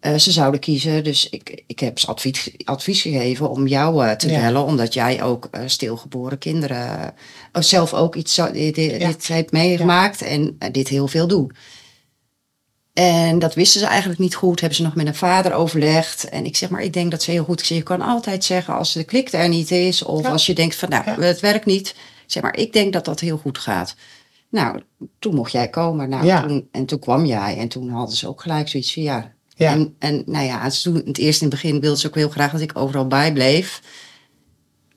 eh, 0.00 0.14
ze 0.14 0.32
zouden 0.32 0.60
kiezen. 0.60 1.04
Dus 1.04 1.28
ik, 1.28 1.62
ik 1.66 1.80
heb 1.80 1.98
ze 1.98 2.06
advies, 2.06 2.50
advies 2.64 3.02
gegeven 3.02 3.50
om 3.50 3.66
jou 3.66 4.06
eh, 4.06 4.12
te 4.12 4.28
Ja. 4.30 4.40
bellen, 4.40 4.64
omdat 4.64 4.94
jij 4.94 5.22
ook 5.22 5.48
eh, 5.50 5.62
stilgeboren 5.66 6.38
kinderen 6.38 7.14
eh, 7.52 7.62
zelf 7.62 7.94
ook 7.94 8.14
iets 8.14 8.34
zo, 8.34 8.50
dit, 8.52 8.74
dit, 8.74 8.90
Ja. 9.00 9.06
dit 9.06 9.26
heeft 9.26 9.52
meegemaakt 9.52 10.22
en 10.22 10.58
dit 10.72 10.88
heel 10.88 11.08
veel 11.08 11.26
doet. 11.26 11.52
En 12.92 13.38
dat 13.38 13.54
wisten 13.54 13.80
ze 13.80 13.86
eigenlijk 13.86 14.20
niet 14.20 14.34
goed. 14.34 14.60
Hebben 14.60 14.78
ze 14.78 14.84
nog 14.84 14.94
met 14.94 15.06
een 15.06 15.14
vader 15.14 15.52
overlegd. 15.52 16.28
En 16.28 16.44
ik 16.44 16.56
zeg 16.56 16.68
maar, 16.70 16.82
ik 16.82 16.92
denk 16.92 17.10
dat 17.10 17.22
ze 17.22 17.30
heel 17.30 17.44
goed. 17.44 17.60
Ik 17.60 17.66
zeg, 17.66 17.76
je 17.76 17.82
kan 17.82 18.00
altijd 18.00 18.44
zeggen 18.44 18.74
als 18.74 18.92
de 18.92 19.04
klik 19.04 19.32
er 19.32 19.48
niet 19.48 19.70
is. 19.70 20.02
Of 20.02 20.24
als 20.26 20.46
je 20.46 20.54
denkt 20.54 20.76
van, 20.76 20.88
nou, 20.88 21.22
het 21.22 21.40
werkt 21.40 21.66
niet. 21.66 21.88
Ik 21.88 22.24
zeg 22.36 22.42
maar, 22.42 22.56
ik 22.56 22.72
denk 22.72 22.92
dat 22.92 23.04
dat 23.04 23.20
heel 23.20 23.36
goed 23.38 23.58
gaat. 23.58 23.94
Nou, 24.48 24.80
toen 25.18 25.34
mocht 25.34 25.52
jij 25.52 25.68
komen. 25.68 26.08
Nou, 26.08 26.48
toen, 26.48 26.68
en 26.72 26.86
toen 26.86 26.98
kwam 26.98 27.26
jij. 27.26 27.56
En 27.58 27.68
toen 27.68 27.88
hadden 27.88 28.16
ze 28.16 28.28
ook 28.28 28.40
gelijk 28.42 28.68
zoiets 28.68 28.92
van, 28.92 29.02
ja. 29.02 29.32
Ja, 29.60 29.72
En, 29.72 29.94
en 29.98 30.22
nou 30.26 30.44
ja, 30.46 30.70
ze 30.70 30.82
toen, 30.82 31.02
het 31.06 31.18
eerst 31.18 31.40
in 31.42 31.46
het 31.50 31.60
begin 31.60 31.80
wilden 31.80 31.98
ze 31.98 32.06
ook 32.06 32.14
heel 32.14 32.28
graag 32.28 32.52
dat 32.52 32.60
ik 32.60 32.78
overal 32.78 33.06
bij 33.06 33.32
bleef. 33.32 33.80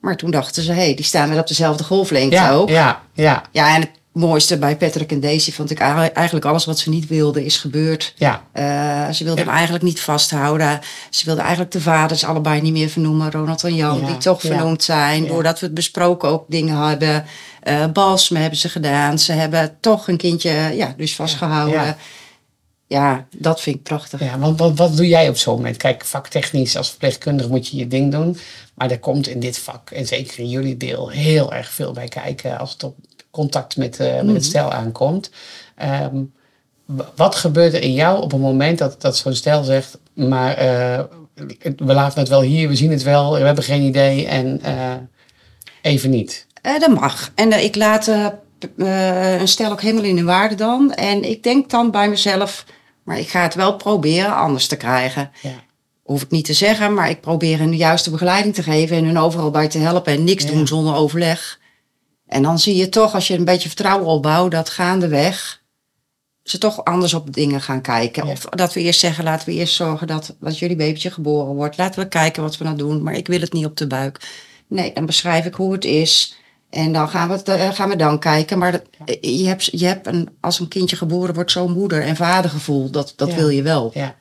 Maar 0.00 0.16
toen 0.16 0.30
dachten 0.30 0.62
ze, 0.62 0.72
hé, 0.72 0.84
hey, 0.84 0.94
die 0.94 1.04
staan 1.04 1.28
weer 1.30 1.38
op 1.38 1.46
dezelfde 1.48 1.84
golflengte 1.84 2.36
ja, 2.36 2.52
ook. 2.52 2.68
ja, 2.68 3.02
ja, 3.12 3.42
Ja, 3.52 3.74
en 3.74 3.80
het 3.80 3.90
mooiste 4.12 4.58
bij 4.58 4.76
Patrick 4.76 5.10
en 5.12 5.20
Daisy 5.20 5.52
vond 5.52 5.70
ik 5.70 5.78
eigenlijk 5.78 6.44
alles 6.44 6.64
wat 6.64 6.78
ze 6.78 6.88
niet 6.90 7.06
wilden 7.06 7.44
is 7.44 7.56
gebeurd. 7.56 8.12
ja, 8.16 8.42
Eh, 8.52 9.10
ze 9.10 9.24
wilden 9.24 9.42
Ja. 9.44 9.48
hem 9.48 9.54
eigenlijk 9.58 9.84
niet 9.84 10.00
vasthouden. 10.00 10.80
Ze 11.10 11.24
wilden 11.24 11.42
eigenlijk 11.42 11.72
de 11.72 11.80
vaders 11.80 12.24
allebei 12.24 12.60
niet 12.60 12.72
meer 12.72 12.88
vernoemen. 12.88 13.30
Ronald 13.30 13.64
en 13.64 13.74
Jan, 13.74 14.00
Ja, 14.00 14.06
die 14.06 14.16
toch 14.16 14.40
vernoemd 14.40 14.82
zijn. 14.82 15.26
Doordat 15.26 15.60
we 15.60 15.66
het 15.66 15.74
besproken 15.74 16.28
ook 16.28 16.44
dingen 16.48 16.76
hebben. 16.88 17.24
Eh 17.62 17.86
balsmen 17.92 18.40
hebben 18.40 18.58
ze 18.58 18.68
gedaan. 18.68 19.18
Ze 19.18 19.32
hebben 19.32 19.76
toch 19.80 20.08
een 20.08 20.16
kindje 20.16 20.50
ja, 20.74 20.94
dus 20.96 21.14
vastgehouden. 21.14 21.96
Ja. 22.94 23.26
Dat 23.36 23.60
vind 23.60 23.76
ik 23.76 23.82
prachtig. 23.82 24.20
ja. 24.20 24.38
Want 24.38 24.58
wat, 24.58 24.78
wat 24.78 24.96
doe 24.96 25.08
jij 25.08 25.28
op 25.28 25.36
zo'n 25.36 25.56
moment? 25.56 25.76
Kijk, 25.76 26.04
vaktechnisch 26.04 26.76
als 26.76 26.88
verpleegkundige 26.88 27.48
moet 27.48 27.68
je 27.68 27.76
je 27.76 27.86
ding 27.86 28.12
doen. 28.12 28.36
Maar 28.74 28.90
er 28.90 28.98
komt 28.98 29.28
in 29.28 29.40
dit 29.40 29.58
vak, 29.58 29.90
en 29.90 30.06
zeker 30.06 30.38
in 30.38 30.48
jullie 30.48 30.76
deel, 30.76 31.08
heel 31.08 31.52
erg 31.52 31.70
veel 31.70 31.92
bij 31.92 32.08
kijken 32.08 32.58
als 32.58 32.72
het 32.72 32.82
op 32.82 32.96
contact 33.30 33.76
met, 33.76 34.00
eh, 34.00 34.20
met 34.22 34.34
het 34.34 34.44
stel 34.44 34.72
aankomt. 34.72 35.30
Ehm, 35.76 36.22
wat 37.16 37.34
gebeurt 37.34 37.74
er 37.74 37.82
in 37.82 37.92
jou 37.92 38.22
op 38.22 38.32
een 38.32 38.40
moment 38.40 38.78
dat, 38.78 39.00
dat 39.00 39.16
zo'n 39.16 39.34
stel 39.34 39.64
zegt, 39.64 39.98
maar 40.12 40.54
eh, 40.56 41.04
we 41.76 41.92
laten 41.92 42.18
het 42.18 42.28
wel 42.28 42.42
hier, 42.42 42.68
we 42.68 42.76
zien 42.76 42.90
het 42.90 43.02
wel, 43.02 43.32
we 43.32 43.38
hebben 43.40 43.64
geen 43.64 43.82
idee 43.82 44.26
en 44.26 44.60
eh, 44.62 44.92
even 45.82 46.10
niet. 46.10 46.46
Dat 46.62 46.94
mag. 46.94 47.30
En 47.34 47.64
ik 47.64 47.76
laat 47.76 48.10
een 48.76 49.48
stel 49.48 49.70
ook 49.70 49.80
helemaal 49.80 50.04
in 50.04 50.16
de 50.16 50.24
waarde 50.24 50.54
dan. 50.54 50.92
En 50.92 51.30
ik 51.30 51.42
denk 51.42 51.70
dan 51.70 51.90
bij 51.90 52.08
mezelf, 52.08 52.64
maar 53.04 53.18
ik 53.18 53.28
ga 53.28 53.42
het 53.42 53.54
wel 53.54 53.76
proberen 53.76 54.36
anders 54.36 54.66
te 54.66 54.76
krijgen. 54.76 55.30
Ja. 55.42 55.50
Hoef 56.02 56.22
ik 56.22 56.30
niet 56.30 56.44
te 56.44 56.52
zeggen, 56.52 56.94
maar 56.94 57.10
ik 57.10 57.20
probeer 57.20 57.58
hen 57.58 57.70
de 57.70 57.76
juiste 57.76 58.10
begeleiding 58.10 58.54
te 58.54 58.62
geven 58.62 58.96
en 58.96 59.04
hun 59.04 59.18
overal 59.18 59.50
bij 59.50 59.68
te 59.68 59.78
helpen 59.78 60.12
en 60.12 60.24
niks 60.24 60.44
Ja. 60.44 60.50
doen 60.50 60.66
zonder 60.66 60.94
overleg. 60.94 61.60
En 62.26 62.42
dan 62.42 62.58
zie 62.58 62.76
je 62.76 62.88
toch, 62.88 63.14
als 63.14 63.26
je 63.28 63.36
een 63.36 63.44
beetje 63.44 63.68
vertrouwen 63.68 64.06
opbouwt, 64.06 64.50
dat 64.50 64.70
gaandeweg 64.70 65.62
ze 66.42 66.58
toch 66.58 66.84
anders 66.84 67.14
op 67.14 67.32
dingen 67.34 67.60
gaan 67.60 67.80
kijken. 67.80 68.26
Ja. 68.26 68.32
Of 68.32 68.40
dat 68.40 68.72
we 68.72 68.80
eerst 68.80 69.00
zeggen, 69.00 69.24
laten 69.24 69.48
we 69.48 69.54
eerst 69.54 69.74
zorgen 69.74 70.06
dat, 70.06 70.36
dat 70.40 70.58
jullie 70.58 70.76
babytje 70.76 71.10
geboren 71.10 71.54
wordt. 71.54 71.76
Laten 71.76 72.02
we 72.02 72.08
kijken 72.08 72.42
wat 72.42 72.56
we 72.58 72.64
nou 72.64 72.76
doen, 72.76 73.02
maar 73.02 73.14
ik 73.14 73.26
wil 73.26 73.40
het 73.40 73.52
niet 73.52 73.66
op 73.66 73.76
de 73.76 73.86
buik. 73.86 74.20
Nee, 74.66 74.92
dan 74.92 75.06
beschrijf 75.06 75.44
ik 75.44 75.54
hoe 75.54 75.72
het 75.72 75.84
is. 75.84 76.36
En 76.74 76.92
dan 76.92 77.08
gaan 77.08 77.28
we, 77.28 77.34
het, 77.34 77.48
eh, 77.48 77.68
gaan 77.72 77.88
we 77.88 77.96
dan 77.96 78.18
kijken. 78.18 78.58
Maar 78.58 78.72
dat, 78.72 78.82
eh, 79.04 79.38
je 79.38 79.46
hebt, 79.46 79.64
je 79.78 79.86
hebt 79.86 80.06
een, 80.06 80.28
als 80.40 80.60
een 80.60 80.68
kindje 80.68 80.96
geboren 80.96 81.34
wordt, 81.34 81.50
zo'n 81.50 81.72
moeder- 81.72 82.02
en 82.02 82.16
vadergevoel. 82.16 82.90
Dat, 82.90 83.12
dat 83.16 83.28
Ja. 83.28 83.34
wil 83.34 83.48
je 83.48 83.62
wel. 83.62 83.90
Ja. 83.94 84.14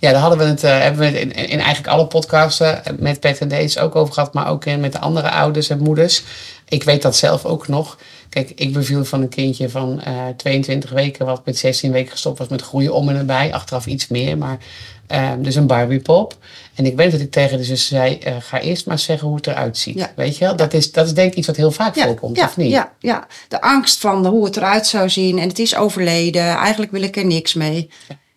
Ja, 0.00 0.10
daar 0.10 0.20
hadden 0.20 0.38
we 0.38 0.44
het, 0.44 0.64
eh, 0.64 0.78
hebben 0.78 1.00
we 1.00 1.06
het 1.06 1.14
in, 1.14 1.32
in 1.32 1.58
eigenlijk 1.58 1.86
alle 1.86 2.06
podcasten 2.06 2.82
met 2.98 3.20
Pet 3.20 3.38
en 3.38 3.48
Dates 3.48 3.78
ook 3.78 3.96
over 3.96 4.14
gehad, 4.14 4.34
maar 4.34 4.48
ook 4.48 4.64
in, 4.64 4.80
met 4.80 4.92
de 4.92 4.98
andere 4.98 5.30
ouders 5.30 5.68
en 5.68 5.78
moeders. 5.82 6.22
Ik 6.68 6.82
weet 6.82 7.02
dat 7.02 7.16
zelf 7.16 7.44
ook 7.44 7.68
nog. 7.68 7.98
Kijk, 8.30 8.52
ik 8.54 8.72
beviel 8.72 9.04
van 9.04 9.20
een 9.22 9.28
kindje 9.28 9.68
van 9.68 10.00
eh 10.00 10.28
22 10.36 10.90
weken, 10.90 11.26
wat 11.26 11.46
met 11.46 11.58
16 11.58 11.92
weken 11.92 12.10
gestopt 12.10 12.38
was 12.38 12.48
met 12.48 12.62
groeien 12.62 12.94
om 12.94 13.08
en 13.08 13.14
nabij. 13.14 13.52
Achteraf 13.52 13.86
iets 13.86 14.08
meer, 14.08 14.38
maar 14.38 14.58
eh, 15.06 15.32
dus 15.38 15.54
een 15.54 15.66
Barbiepop. 15.66 16.36
En 16.74 16.86
ik 16.86 16.96
weet 16.96 17.10
dat 17.10 17.20
ik 17.20 17.30
tegen 17.30 17.56
de 17.56 17.64
zus 17.64 17.86
zei, 17.86 18.18
eh, 18.18 18.36
ga 18.40 18.60
eerst 18.60 18.86
maar 18.86 18.98
zeggen 18.98 19.26
hoe 19.26 19.36
het 19.36 19.46
eruit 19.46 19.78
ziet. 19.78 19.98
Ja. 19.98 20.12
Weet 20.16 20.36
je 20.38 20.44
wel? 20.44 20.56
Dat 20.56 20.74
is, 20.74 20.92
dat 20.92 21.06
is 21.06 21.14
denk 21.14 21.30
ik 21.30 21.38
iets 21.38 21.46
wat 21.46 21.56
heel 21.56 21.70
vaak 21.70 21.94
voorkomt, 21.94 22.36
ja, 22.36 22.44
of 22.44 22.56
niet? 22.56 22.70
Ja, 22.70 22.92
ja, 22.98 23.26
de 23.48 23.60
angst 23.60 24.00
van 24.00 24.26
hoe 24.26 24.44
het 24.44 24.56
eruit 24.56 24.86
zou 24.86 25.08
zien. 25.08 25.38
En 25.38 25.48
het 25.48 25.58
is 25.58 25.76
overleden. 25.76 26.42
Eigenlijk 26.42 26.92
wil 26.92 27.02
ik 27.02 27.16
er 27.16 27.26
niks 27.26 27.54
mee. 27.54 27.90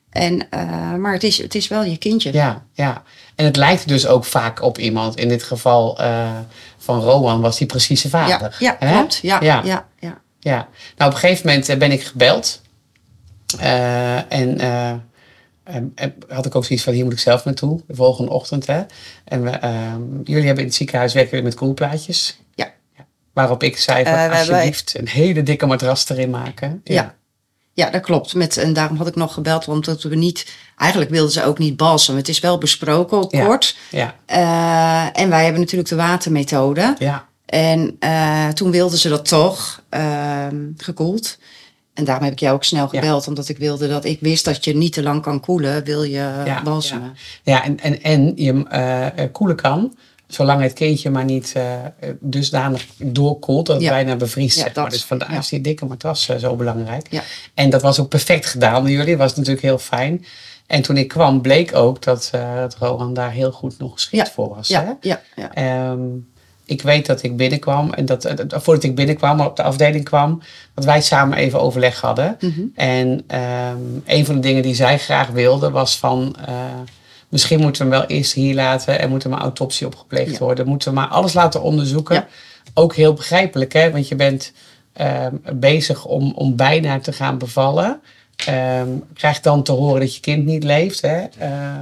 En, 0.10 0.50
eh, 0.50 0.94
maar 0.96 1.14
het 1.14 1.24
is, 1.24 1.38
het 1.38 1.56
is 1.56 1.68
wel 1.68 1.84
je 1.84 1.98
kindje. 1.98 2.34
Ja, 2.34 2.66
ja. 2.74 3.04
En 3.36 3.46
het 3.46 3.56
lijkt 3.56 3.88
dus 3.88 4.08
ook 4.08 4.26
vaak 4.26 4.62
op 4.62 4.78
iemand. 4.78 5.16
In 5.16 5.28
dit 5.28 5.44
geval 5.44 6.00
eh, 6.00 6.30
van 6.78 7.02
Roman 7.02 7.42
was 7.42 7.58
die 7.58 7.68
precieze 7.68 8.10
vader. 8.10 8.56
ja, 8.60 8.78
ja 8.80 8.92
klopt. 8.92 9.20
Ja, 9.22 9.40
Ja. 9.42 9.62
ja. 9.64 9.86
Ja, 10.00 10.22
Ja. 10.40 10.68
Nou, 10.98 11.10
op 11.10 11.16
een 11.16 11.22
gegeven 11.22 11.48
moment 11.48 11.70
eh, 11.70 11.78
ben 11.78 11.92
ik 11.92 12.04
gebeld. 12.04 12.62
Eh, 13.60 14.32
en 14.32 14.58
had 16.28 16.46
ik 16.46 16.56
ook 16.56 16.66
zoiets 16.66 16.86
van, 16.86 16.94
hier 16.94 17.04
moet 17.04 17.14
ik 17.14 17.20
zelf 17.20 17.46
naartoe. 17.46 17.80
De 17.88 17.96
volgende 17.96 18.32
ochtend. 18.32 18.68
Hè? 18.68 18.82
En 19.24 19.44
we, 19.44 19.50
ehm, 19.50 20.02
jullie 20.24 20.46
hebben 20.46 20.64
in 20.64 20.70
het 20.70 20.76
ziekenhuis 20.76 21.14
werken 21.14 21.32
jullie 21.32 21.46
met 21.46 21.56
koelplaatjes. 21.56 22.40
Ja. 22.56 22.74
Waarop 23.34 23.64
ik 23.64 23.78
zei 23.78 24.04
van, 24.04 24.30
alsjeblieft, 24.32 24.98
een 24.98 25.08
hele 25.08 25.44
dikke 25.44 25.66
matras 25.66 26.10
erin 26.10 26.30
maken. 26.30 26.82
Ja. 26.84 27.16
Ja, 27.74 27.90
dat 27.90 28.02
klopt. 28.02 28.34
Met, 28.36 28.58
en 28.58 28.74
daarom 28.74 28.98
had 28.98 29.08
ik 29.08 29.16
nog 29.16 29.34
gebeld, 29.34 29.66
want 29.66 29.86
dat 29.86 30.04
we 30.04 30.16
niet. 30.16 30.46
Eigenlijk 30.78 31.12
wilden 31.12 31.32
ze 31.32 31.44
ook 31.44 31.58
niet 31.58 31.78
balsen. 31.78 32.16
Het 32.16 32.28
is 32.30 32.40
wel 32.40 32.58
besproken 32.58 33.18
op 33.22 33.34
Ja. 33.34 33.46
kort. 33.46 33.76
Ja. 33.90 34.16
Eh, 34.26 35.22
en 35.22 35.30
wij 35.30 35.44
hebben 35.44 35.62
natuurlijk 35.62 35.90
de 35.90 35.96
watermethode. 35.96 36.96
Ja. 37.00 37.26
En 37.46 37.96
eh, 38.00 38.48
toen 38.48 38.72
wilden 38.72 38.98
ze 38.98 39.10
dat 39.10 39.28
toch 39.28 39.82
ehm, 39.90 40.56
gekoeld. 40.78 41.38
En 41.94 42.04
daarom 42.04 42.24
heb 42.24 42.34
ik 42.34 42.40
jou 42.40 42.56
ook 42.56 42.64
snel 42.64 42.88
Ja. 42.92 43.00
gebeld, 43.00 43.28
omdat 43.28 43.50
ik 43.50 43.58
wilde 43.58 43.88
dat 43.88 44.06
ik 44.06 44.20
wist 44.20 44.46
dat 44.46 44.64
je 44.66 44.76
niet 44.76 44.94
te 44.94 45.04
lang 45.04 45.22
kan 45.22 45.40
koelen, 45.40 45.84
wil 45.84 46.04
je 46.04 46.42
Ja, 46.46 46.62
balsemen. 46.64 47.16
Ja, 47.44 47.64
en, 47.64 47.80
en, 47.80 48.02
en 48.02 48.34
je 48.36 48.64
eh, 48.68 49.26
koelen 49.32 49.56
kan, 49.56 49.96
zolang 50.36 50.62
het 50.62 50.74
kindje 50.74 51.10
maar 51.10 51.24
niet 51.26 51.54
eh, 51.56 51.64
dusdanig 52.20 52.86
doorkoelt 52.98 53.66
dat 53.66 53.76
het 53.76 53.86
Ja. 53.86 53.90
bijna 53.92 54.16
bevriest. 54.16 54.58
Ja, 54.58 54.64
zeg 54.64 54.76
maar. 54.76 54.84
dat. 54.84 54.94
Dus 54.94 55.04
vandaar 55.06 55.32
Ja. 55.32 55.38
is 55.38 55.48
die 55.50 55.62
dikke 55.62 55.86
matras 55.86 56.30
eh, 56.30 56.38
zo 56.38 56.56
belangrijk. 56.56 57.08
Ja. 57.10 57.22
En 57.54 57.70
dat 57.70 57.82
was 57.82 58.00
ook 58.00 58.10
perfect 58.10 58.46
gedaan 58.46 58.82
door 58.82 58.92
jullie, 58.92 59.18
was 59.18 59.36
natuurlijk 59.36 59.64
heel 59.66 59.78
fijn. 59.78 60.26
En 60.68 60.82
toen 60.82 60.98
ik 60.98 61.08
kwam, 61.08 61.42
bleek 61.42 61.76
ook 61.76 62.02
dat, 62.02 62.30
dat 62.56 62.76
Rohan 62.80 63.14
daar 63.14 63.32
heel 63.32 63.52
goed 63.52 63.78
nog 63.80 63.94
geschikt 63.94 64.30
voor 64.32 64.56
was. 64.56 64.68
hè? 64.68 64.74
Ja, 64.82 64.98
ja, 65.02 65.22
ja. 65.36 65.54
Ehm, 65.54 66.00
ik 66.66 66.82
weet 66.82 67.06
dat 67.06 67.24
ik 67.24 67.38
binnenkwam 67.38 67.94
en 67.94 68.06
dat, 68.06 68.22
dat- 68.22 68.64
voordat 68.64 68.84
ik 68.84 68.96
binnenkwam, 68.96 69.38
maar 69.38 69.46
op 69.48 69.56
de 69.56 69.64
afdeling 69.64 70.04
kwam, 70.04 70.42
dat 70.74 70.86
wij 70.86 71.02
samen 71.02 71.38
even 71.38 71.62
overleg 71.62 72.02
hadden. 72.02 72.38
Mhm. 72.40 72.62
En 72.76 73.24
ehm, 73.28 73.78
een 74.06 74.26
van 74.26 74.36
de 74.36 74.42
dingen 74.42 74.62
die 74.62 74.76
zij 74.76 75.00
graag 75.00 75.28
wilde 75.28 75.70
was 75.70 75.98
van, 75.98 76.36
misschien 77.34 77.60
moeten 77.60 77.86
we 77.86 77.96
hem 77.96 78.00
wel 78.00 78.18
eerst 78.18 78.34
hier 78.34 78.56
laten 78.56 79.00
en 79.00 79.10
moet 79.10 79.24
er 79.24 79.30
maar 79.30 79.42
autopsie 79.42 79.88
op 79.88 79.96
gepleegd 79.96 80.32
Ja. 80.32 80.38
worden. 80.38 80.68
Moeten 80.68 80.90
we 80.90 80.96
maar 80.96 81.08
alles 81.08 81.34
laten 81.34 81.62
onderzoeken. 81.62 82.16
Ja. 82.16 82.28
Ook 82.74 82.96
heel 82.96 83.14
begrijpelijk, 83.14 83.74
hè? 83.74 83.92
want 83.92 84.08
je 84.08 84.16
bent 84.16 84.52
ehm, 84.94 85.36
bezig 85.54 86.06
om, 86.06 86.34
om 86.36 86.56
bijna 86.56 87.00
te 87.00 87.14
gaan 87.14 87.38
bevallen. 87.38 88.02
Ehm 88.46 88.88
krijgt 89.14 89.44
dan 89.44 89.64
te 89.64 89.72
horen 89.72 90.00
dat 90.00 90.16
je 90.16 90.22
kind 90.22 90.46
niet 90.46 90.64
leeft. 90.64 91.02
Hè? 91.02 91.24
Eh, 91.38 91.80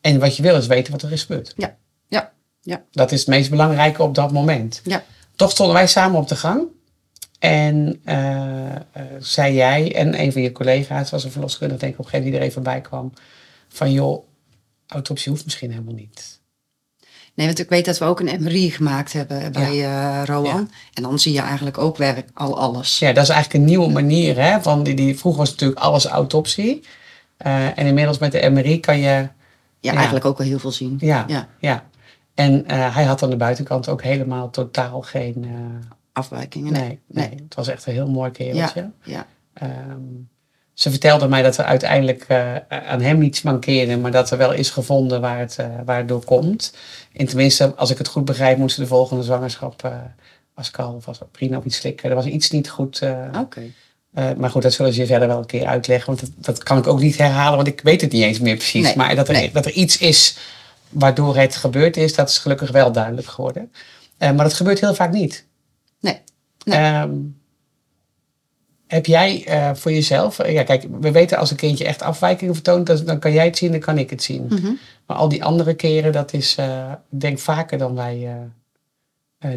en 0.00 0.18
wat 0.18 0.36
je 0.36 0.42
wil 0.42 0.56
is 0.56 0.66
weten 0.66 0.92
wat 0.92 1.02
er 1.02 1.12
is 1.12 1.22
gebeurd. 1.22 1.52
Ja, 1.56 1.76
ja, 2.08 2.32
ja. 2.60 2.82
Dat 2.90 3.12
is 3.12 3.18
het 3.18 3.28
meest 3.28 3.50
belangrijke 3.50 4.02
op 4.02 4.14
dat 4.14 4.32
moment. 4.32 4.80
Ja. 4.84 5.02
Toch 5.36 5.50
stonden 5.50 5.74
wij 5.74 5.86
samen 5.86 6.20
op 6.20 6.28
de 6.28 6.36
gang. 6.36 6.62
En 7.38 8.00
eh, 8.04 8.74
eh, 8.74 8.80
zei 9.18 9.54
jij 9.54 9.94
en 9.94 10.20
een 10.20 10.32
van 10.32 10.42
je 10.42 10.52
collega's, 10.52 11.10
was 11.10 11.24
een 11.24 11.30
verloskundige, 11.30 11.80
denk 11.80 11.92
ik 11.92 11.98
op 11.98 12.04
een 12.04 12.10
gegeven 12.10 12.32
moment 12.32 12.52
die 12.52 12.62
er 12.62 12.66
even 12.66 12.72
bij 12.72 12.88
kwam. 12.88 13.12
Van 13.68 13.92
joh, 13.92 14.25
autopsie 14.86 15.32
hoeft 15.32 15.44
misschien 15.44 15.70
helemaal 15.70 15.94
niet. 15.94 16.40
Nee, 17.34 17.46
want 17.46 17.58
ik 17.58 17.68
weet 17.68 17.84
dat 17.84 17.98
we 17.98 18.04
ook 18.04 18.20
een 18.20 18.42
MRI 18.42 18.70
gemaakt 18.70 19.12
hebben 19.12 19.52
bij 19.52 19.70
eh. 19.70 20.24
Ja. 20.26 20.66
En 20.94 21.02
dan 21.02 21.18
zie 21.18 21.32
je 21.32 21.40
eigenlijk 21.40 21.78
ook 21.78 21.96
werk, 21.96 22.28
al 22.34 22.58
alles. 22.58 22.98
Ja, 22.98 23.12
dat 23.12 23.22
is 23.22 23.28
eigenlijk 23.28 23.62
een 23.62 23.68
nieuwe 23.70 23.92
manier. 23.92 24.36
Hè? 24.40 24.62
Van 24.62 24.82
die, 24.82 24.94
die, 24.94 25.18
vroeger 25.18 25.40
was 25.40 25.50
natuurlijk 25.50 25.80
alles 25.80 26.04
autopsie. 26.06 26.82
Eh, 27.36 27.78
en 27.78 27.86
inmiddels 27.86 28.18
met 28.18 28.32
de 28.32 28.50
MRI 28.50 28.80
kan 28.80 28.96
je, 28.98 29.02
Ja, 29.04 29.32
Ja. 29.80 29.92
eigenlijk 29.94 30.24
ook 30.24 30.38
wel 30.38 30.46
heel 30.46 30.58
veel 30.58 30.70
zien. 30.72 30.96
ja, 31.00 31.24
ja. 31.28 31.48
Ja. 31.60 31.84
En 32.34 32.66
eh, 32.66 32.94
hij 32.94 33.04
had 33.04 33.22
aan 33.22 33.30
de 33.30 33.36
buitenkant 33.36 33.88
ook 33.88 34.02
helemaal 34.02 34.50
totaal 34.50 35.00
geen, 35.02 35.46
Afwijkingen. 36.12 36.72
nee, 36.72 37.00
nee, 37.06 37.28
Het 37.28 37.54
was 37.54 37.68
echt 37.68 37.86
een 37.86 37.92
heel 37.92 38.08
mooi 38.10 38.30
kereltje. 38.30 38.90
Ja, 39.02 39.26
Ehm, 39.52 40.00
ze 40.76 40.90
vertelde 40.90 41.28
mij 41.28 41.42
dat 41.42 41.56
er 41.56 41.64
uiteindelijk 41.64 42.24
eh, 42.28 42.54
aan 42.68 43.00
hem 43.00 43.18
niets 43.18 43.42
mankeerde, 43.42 43.96
maar 43.96 44.10
dat 44.10 44.30
er 44.30 44.38
wel 44.38 44.52
is 44.52 44.70
gevonden 44.70 45.20
waar 45.20 45.38
het, 45.38 45.58
waar 45.84 45.96
het 45.96 46.08
door 46.08 46.24
komt. 46.24 46.74
En 47.12 47.26
tenminste, 47.26 47.74
als 47.74 47.90
ik 47.90 47.98
het 47.98 48.08
goed 48.08 48.24
begrijp, 48.24 48.58
moest 48.58 48.74
ze 48.74 48.80
de 48.80 48.86
volgende 48.86 49.22
zwangerschap, 49.22 49.84
eh 49.84 49.92
als 50.56 50.68
ik 50.68 50.78
al 50.78 50.94
of 50.94 51.04
was 51.04 51.18
prima 51.30 51.56
of 51.56 51.64
iets 51.64 51.76
slikken. 51.76 52.08
Er 52.10 52.14
was 52.14 52.26
iets 52.26 52.50
niet 52.50 52.68
goed. 52.70 53.02
oké. 53.40 53.62
eh, 54.14 54.32
maar 54.36 54.50
goed, 54.50 54.62
dat 54.62 54.72
zullen 54.72 54.92
ze 54.92 55.00
je 55.00 55.06
verder 55.06 55.28
wel 55.28 55.38
een 55.38 55.46
keer 55.46 55.66
uitleggen, 55.66 56.06
want 56.06 56.20
dat, 56.20 56.30
dat 56.36 56.62
kan 56.62 56.78
ik 56.78 56.86
ook 56.86 57.00
niet 57.00 57.18
herhalen, 57.18 57.56
want 57.56 57.68
ik 57.68 57.80
weet 57.80 58.00
het 58.00 58.12
niet 58.12 58.22
eens 58.22 58.38
meer 58.38 58.56
precies. 58.56 58.82
Nee, 58.82 58.96
maar 58.96 59.16
dat 59.16 59.28
er, 59.28 59.34
nee. 59.34 59.50
dat 59.52 59.64
er 59.66 59.72
iets 59.72 59.98
is 59.98 60.36
waardoor 60.88 61.36
het 61.36 61.56
gebeurd 61.56 61.96
is, 61.96 62.14
dat 62.14 62.28
is 62.28 62.38
gelukkig 62.38 62.70
wel 62.70 62.92
duidelijk 62.92 63.26
geworden. 63.26 63.72
Maar 64.18 64.36
dat 64.36 64.54
gebeurt 64.54 64.80
heel 64.80 64.94
vaak 64.94 65.12
niet. 65.12 65.46
Nee. 66.00 66.20
Nee. 66.64 66.78
Ehm, 66.78 67.10
heb 68.86 69.06
jij 69.06 69.44
eh, 69.46 69.74
voor 69.74 69.92
jezelf, 69.92 70.38
eh, 70.38 70.52
ja 70.52 70.62
kijk, 70.62 70.86
we 71.00 71.10
weten 71.10 71.38
als 71.38 71.50
een 71.50 71.56
kindje 71.56 71.84
echt 71.84 72.02
afwijkingen 72.02 72.54
vertoont, 72.54 72.86
dan, 72.86 73.04
dan 73.04 73.18
kan 73.18 73.32
jij 73.32 73.44
het 73.44 73.56
zien, 73.56 73.70
dan 73.70 73.80
kan 73.80 73.98
ik 73.98 74.10
het 74.10 74.22
zien. 74.22 74.46
Mhm. 74.48 74.72
Maar 75.06 75.16
al 75.16 75.28
die 75.28 75.44
andere 75.44 75.74
keren, 75.74 76.12
dat 76.12 76.32
is, 76.32 76.56
ik 77.10 77.20
denk 77.20 77.38
vaker 77.38 77.78
dan 77.78 77.94
wij 77.94 78.38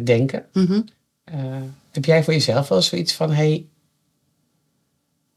denken. 0.02 0.44
Mhm. 0.52 0.80
Heb 1.90 2.04
jij 2.04 2.24
voor 2.24 2.32
jezelf 2.32 2.68
wel 2.68 2.82
zoiets 2.82 3.14
van, 3.14 3.32
hey, 3.32 3.66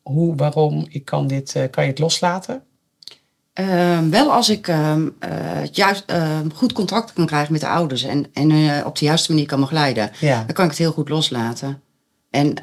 hoe, 0.01 0.35
waarom, 0.35 0.85
ik 0.89 1.05
kan 1.05 1.27
dit, 1.27 1.67
kan 1.71 1.83
je 1.83 1.89
het 1.89 1.99
loslaten? 1.99 2.63
Ehm, 3.53 4.09
wel 4.09 4.31
als 4.31 4.49
ik 4.49 4.67
ehm, 4.67 5.07
eh, 5.19 5.29
het 5.33 5.75
juist, 5.75 6.03
ehm, 6.05 6.49
goed 6.49 6.73
contact 6.73 7.13
kan 7.13 7.25
krijgen 7.25 7.51
met 7.51 7.61
de 7.61 7.67
ouders 7.67 8.03
en, 8.03 8.25
en 8.33 8.85
op 8.85 8.97
de 8.97 9.05
juiste 9.05 9.31
manier 9.31 9.47
kan 9.47 9.59
begeleiden, 9.59 10.11
Ja, 10.19 10.37
dan 10.37 10.53
kan 10.53 10.63
ik 10.63 10.69
het 10.69 10.79
heel 10.79 10.91
goed 10.91 11.09
loslaten. 11.09 11.81
En 12.29 12.53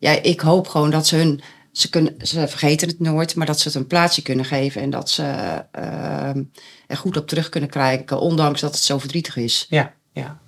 ja, 0.00 0.10
ik 0.22 0.40
hoop 0.40 0.68
gewoon 0.68 0.90
dat 0.90 1.06
ze 1.06 1.16
hun, 1.16 1.40
ze, 1.72 1.90
kunnen, 1.90 2.14
ze 2.18 2.48
vergeten 2.48 2.88
het 2.88 3.00
nooit, 3.00 3.34
maar 3.34 3.46
dat 3.46 3.60
ze 3.60 3.68
het 3.68 3.76
een 3.76 3.86
plaatsje 3.86 4.22
kunnen 4.22 4.44
geven 4.44 4.82
en 4.82 4.90
dat 4.90 5.10
ze 5.10 5.22
ehm, 5.70 6.42
er 6.86 6.96
goed 6.96 7.16
op 7.16 7.26
terug 7.28 7.48
kunnen 7.48 7.70
krijgen, 7.70 8.20
ondanks 8.20 8.60
dat 8.60 8.74
het 8.74 8.82
zo 8.82 8.98
verdrietig 8.98 9.36
is. 9.36 9.66
ja, 9.68 9.92
ja. 10.12 10.38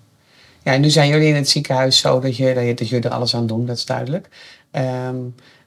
Ja, 0.64 0.72
en 0.72 0.80
nu 0.80 0.90
zijn 0.90 1.08
jullie 1.08 1.28
in 1.28 1.34
het 1.34 1.48
ziekenhuis 1.48 1.98
zo 1.98 2.20
dat, 2.20 2.36
je, 2.36 2.54
dat, 2.54 2.64
je, 2.64 2.74
dat 2.74 2.88
jullie 2.88 3.04
er 3.08 3.14
alles 3.14 3.34
aan 3.36 3.46
doen, 3.46 3.66
dat 3.66 3.76
is 3.76 3.84
duidelijk. 3.84 4.28
Ehm, 4.70 5.16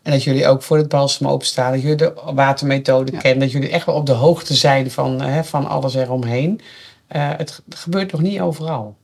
en 0.02 0.12
dat 0.12 0.24
jullie 0.24 0.48
ook 0.48 0.62
voor 0.64 0.78
het 0.78 0.90
balsem 0.90 1.28
openstaan, 1.28 1.72
dat 1.72 1.82
jullie 1.82 1.96
de 1.96 2.14
watermethode 2.34 3.12
Ja. 3.12 3.18
kennen, 3.20 3.40
dat 3.40 3.52
jullie 3.52 3.70
echt 3.70 3.86
wel 3.86 3.96
op 3.96 4.06
de 4.06 4.12
hoogte 4.12 4.54
zijn 4.54 4.92
van, 4.92 5.22
eh, 5.22 5.42
van 5.44 5.68
alles 5.68 5.96
eromheen. 5.96 6.62
Eh, 7.08 7.30
het 7.38 7.52
ge- 7.52 7.62
gebeurt 7.70 8.12
nog 8.12 8.22
niet 8.22 8.40
overal. 8.40 8.96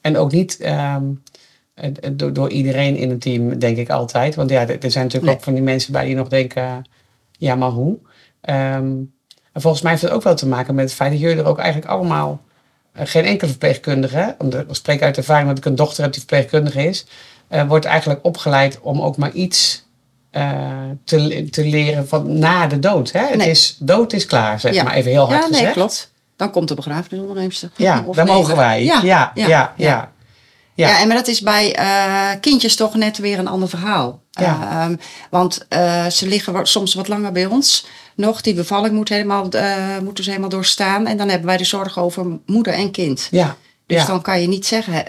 En 0.00 0.16
ook 0.16 0.32
niet 0.32 0.58
ehm, 0.60 0.74
eh, 0.74 0.82
eh, 0.82 1.04
door, 2.12 2.32
door 2.32 2.50
iedereen 2.50 2.96
in 2.96 3.10
het 3.10 3.20
team, 3.20 3.58
denk 3.58 3.76
ik 3.76 3.88
altijd. 3.90 4.34
Want 4.34 4.50
ja, 4.50 4.60
er 4.60 4.66
zijn 4.90 5.04
natuurlijk 5.04 5.24
Nee. 5.24 5.34
ook 5.34 5.42
van 5.42 5.54
die 5.54 5.62
mensen 5.62 5.92
bij 5.92 6.04
die 6.04 6.14
nog 6.14 6.28
denken, 6.28 6.84
ja, 7.38 7.54
maar 7.54 7.68
hoe? 7.70 7.98
Ehm, 8.40 8.92
en 9.52 9.60
volgens 9.60 9.82
mij 9.82 9.90
heeft 9.90 10.02
het 10.04 10.12
ook 10.12 10.22
wel 10.22 10.34
te 10.34 10.46
maken 10.46 10.74
met 10.74 10.84
het 10.84 10.94
feit 10.94 11.10
dat 11.10 11.20
jullie 11.20 11.36
er 11.38 11.46
ook 11.48 11.58
eigenlijk 11.58 11.90
allemaal 11.92 12.40
eh, 12.92 13.06
geen 13.06 13.24
enkele 13.24 13.50
verpleegkundige, 13.50 14.34
omdat- 14.38 14.60
ik 14.68 14.74
spreek 14.74 15.02
uit 15.02 15.16
ervaring 15.16 15.48
dat 15.48 15.58
ik 15.58 15.64
een 15.64 15.74
dochter 15.74 16.02
heb 16.02 16.12
die 16.12 16.20
verpleegkundige 16.20 16.84
is, 16.84 17.06
eh, 17.48 17.66
wordt 17.68 17.84
eigenlijk 17.84 18.24
opgeleid 18.24 18.80
om 18.80 19.00
ook 19.00 19.16
maar 19.16 19.32
iets 19.32 19.88
eh, 20.30 20.60
te, 21.04 21.48
te 21.50 21.64
leren 21.64 22.08
van 22.08 22.38
na 22.38 22.66
de 22.66 22.78
dood. 22.78 23.12
Hè? 23.12 23.26
Het 23.26 23.46
is, 23.46 23.76
dood 23.80 24.12
is 24.12 24.26
klaar, 24.26 24.60
zeg 24.60 24.74
Ja. 24.74 24.82
maar 24.82 24.94
even 24.94 25.10
heel 25.10 25.28
hard 25.28 25.42
Ja, 25.42 25.48
nee, 25.48 25.58
gezegd. 25.58 25.72
klopt. 25.72 26.12
Dan 26.36 26.50
komt 26.50 26.68
de 26.68 26.74
begrafenisonderneemster. 26.74 27.70
Ja, 27.76 28.04
daar 28.12 28.26
mogen 28.26 28.56
wij. 28.56 28.84
Ja, 28.84 29.00
ja, 29.02 29.30
ja. 29.34 29.72
ja, 29.76 30.12
ja. 30.88 31.00
En 31.00 31.06
maar 31.06 31.16
dat 31.16 31.28
is 31.28 31.40
bij 31.40 31.74
eh, 31.74 32.30
kindjes 32.40 32.76
toch 32.76 32.94
net 32.94 33.18
weer 33.18 33.38
een 33.38 33.48
ander 33.48 33.68
verhaal. 33.68 34.22
Ja. 34.30 34.68
Ehm, 34.70 34.96
want 35.30 35.66
eh, 35.68 36.06
ze 36.06 36.28
liggen 36.28 36.66
soms 36.66 36.94
wat 36.94 37.08
langer 37.08 37.32
bij 37.32 37.46
ons 37.46 37.86
nog. 38.14 38.40
Die 38.40 38.54
bevalling 38.54 38.94
moet 38.94 39.08
helemaal, 39.08 39.48
eh, 39.50 39.98
moeten 40.02 40.24
ze 40.24 40.30
helemaal 40.30 40.50
doorstaan. 40.50 41.06
En 41.06 41.16
dan 41.16 41.28
hebben 41.28 41.46
wij 41.46 41.56
de 41.56 41.64
zorg 41.64 41.98
over 41.98 42.26
moeder 42.46 42.72
en 42.72 42.90
kind. 42.90 43.28
ja. 43.30 43.56
Dus 43.86 44.00
Ja. 44.00 44.06
dan 44.06 44.22
kan 44.22 44.40
je 44.40 44.48
niet 44.48 44.66
zeggen, 44.66 45.04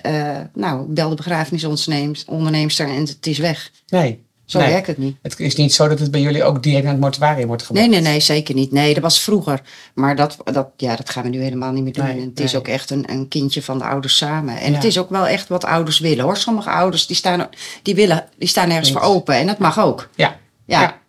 nou, 0.54 0.86
bel 0.88 1.10
de 1.10 1.16
begrafenisonderneemster 1.16 2.88
en 2.88 3.06
het 3.06 3.28
is 3.28 3.38
weg. 3.38 3.72
Nee. 3.88 4.24
Zo 4.52 4.60
nee. 4.60 4.70
werkt 4.70 4.88
het 4.88 4.98
niet. 4.98 5.18
Het 5.22 5.40
is 5.40 5.56
niet 5.56 5.74
zo 5.74 5.88
dat 5.88 6.00
het 6.00 6.12
bij 6.12 6.22
jullie 6.22 6.44
ook 6.44 6.64
direct 6.64 6.84
naar 6.84 6.92
het 6.92 7.02
mortuarium 7.02 7.48
wordt 7.48 7.64
gebracht. 7.64 7.90
Nee, 7.90 8.02
nee, 8.02 8.12
nee, 8.12 8.20
zeker 8.20 8.56
niet. 8.56 8.72
Nee, 8.72 8.94
dat 8.94 9.04
was 9.04 9.22
vroeger. 9.22 9.62
Maar 9.94 10.16
dat, 10.16 10.38
dat, 10.44 10.70
ja, 10.78 10.96
dat 10.96 11.10
gaan 11.10 11.24
we 11.24 11.30
nu 11.30 11.42
helemaal 11.42 11.72
niet 11.72 11.84
meer 11.84 11.94
doen. 11.94 12.06
Nee, 12.06 12.22
En 12.22 12.30
het 12.30 12.40
is 12.40 12.56
ook 12.56 12.68
echt 12.68 12.90
een, 12.90 13.12
een 13.12 13.28
kindje 13.28 13.62
van 13.62 13.78
de 13.78 13.84
ouders 13.84 14.18
samen. 14.18 14.58
En 14.58 14.70
Ja. 14.70 14.76
het 14.76 14.84
is 14.84 14.98
ook 15.00 15.10
wel 15.10 15.28
echt 15.28 15.48
wat 15.48 15.66
ouders 15.66 16.00
willen 16.00 16.24
hoor. 16.24 16.38
Sommige 16.38 16.70
ouders 16.70 17.08
die 17.08 17.16
staan, 17.16 17.50
die 17.82 17.96
willen, 17.96 18.26
die 18.38 18.48
staan 18.48 18.70
ergens 18.70 18.92
voor 18.92 19.02
open. 19.02 19.36
En 19.36 19.48
dat 19.48 19.58
mag 19.58 19.80
ook. 19.80 20.10
Ja. 20.16 20.38
Ja. 20.66 20.82
Ja. 20.82 21.00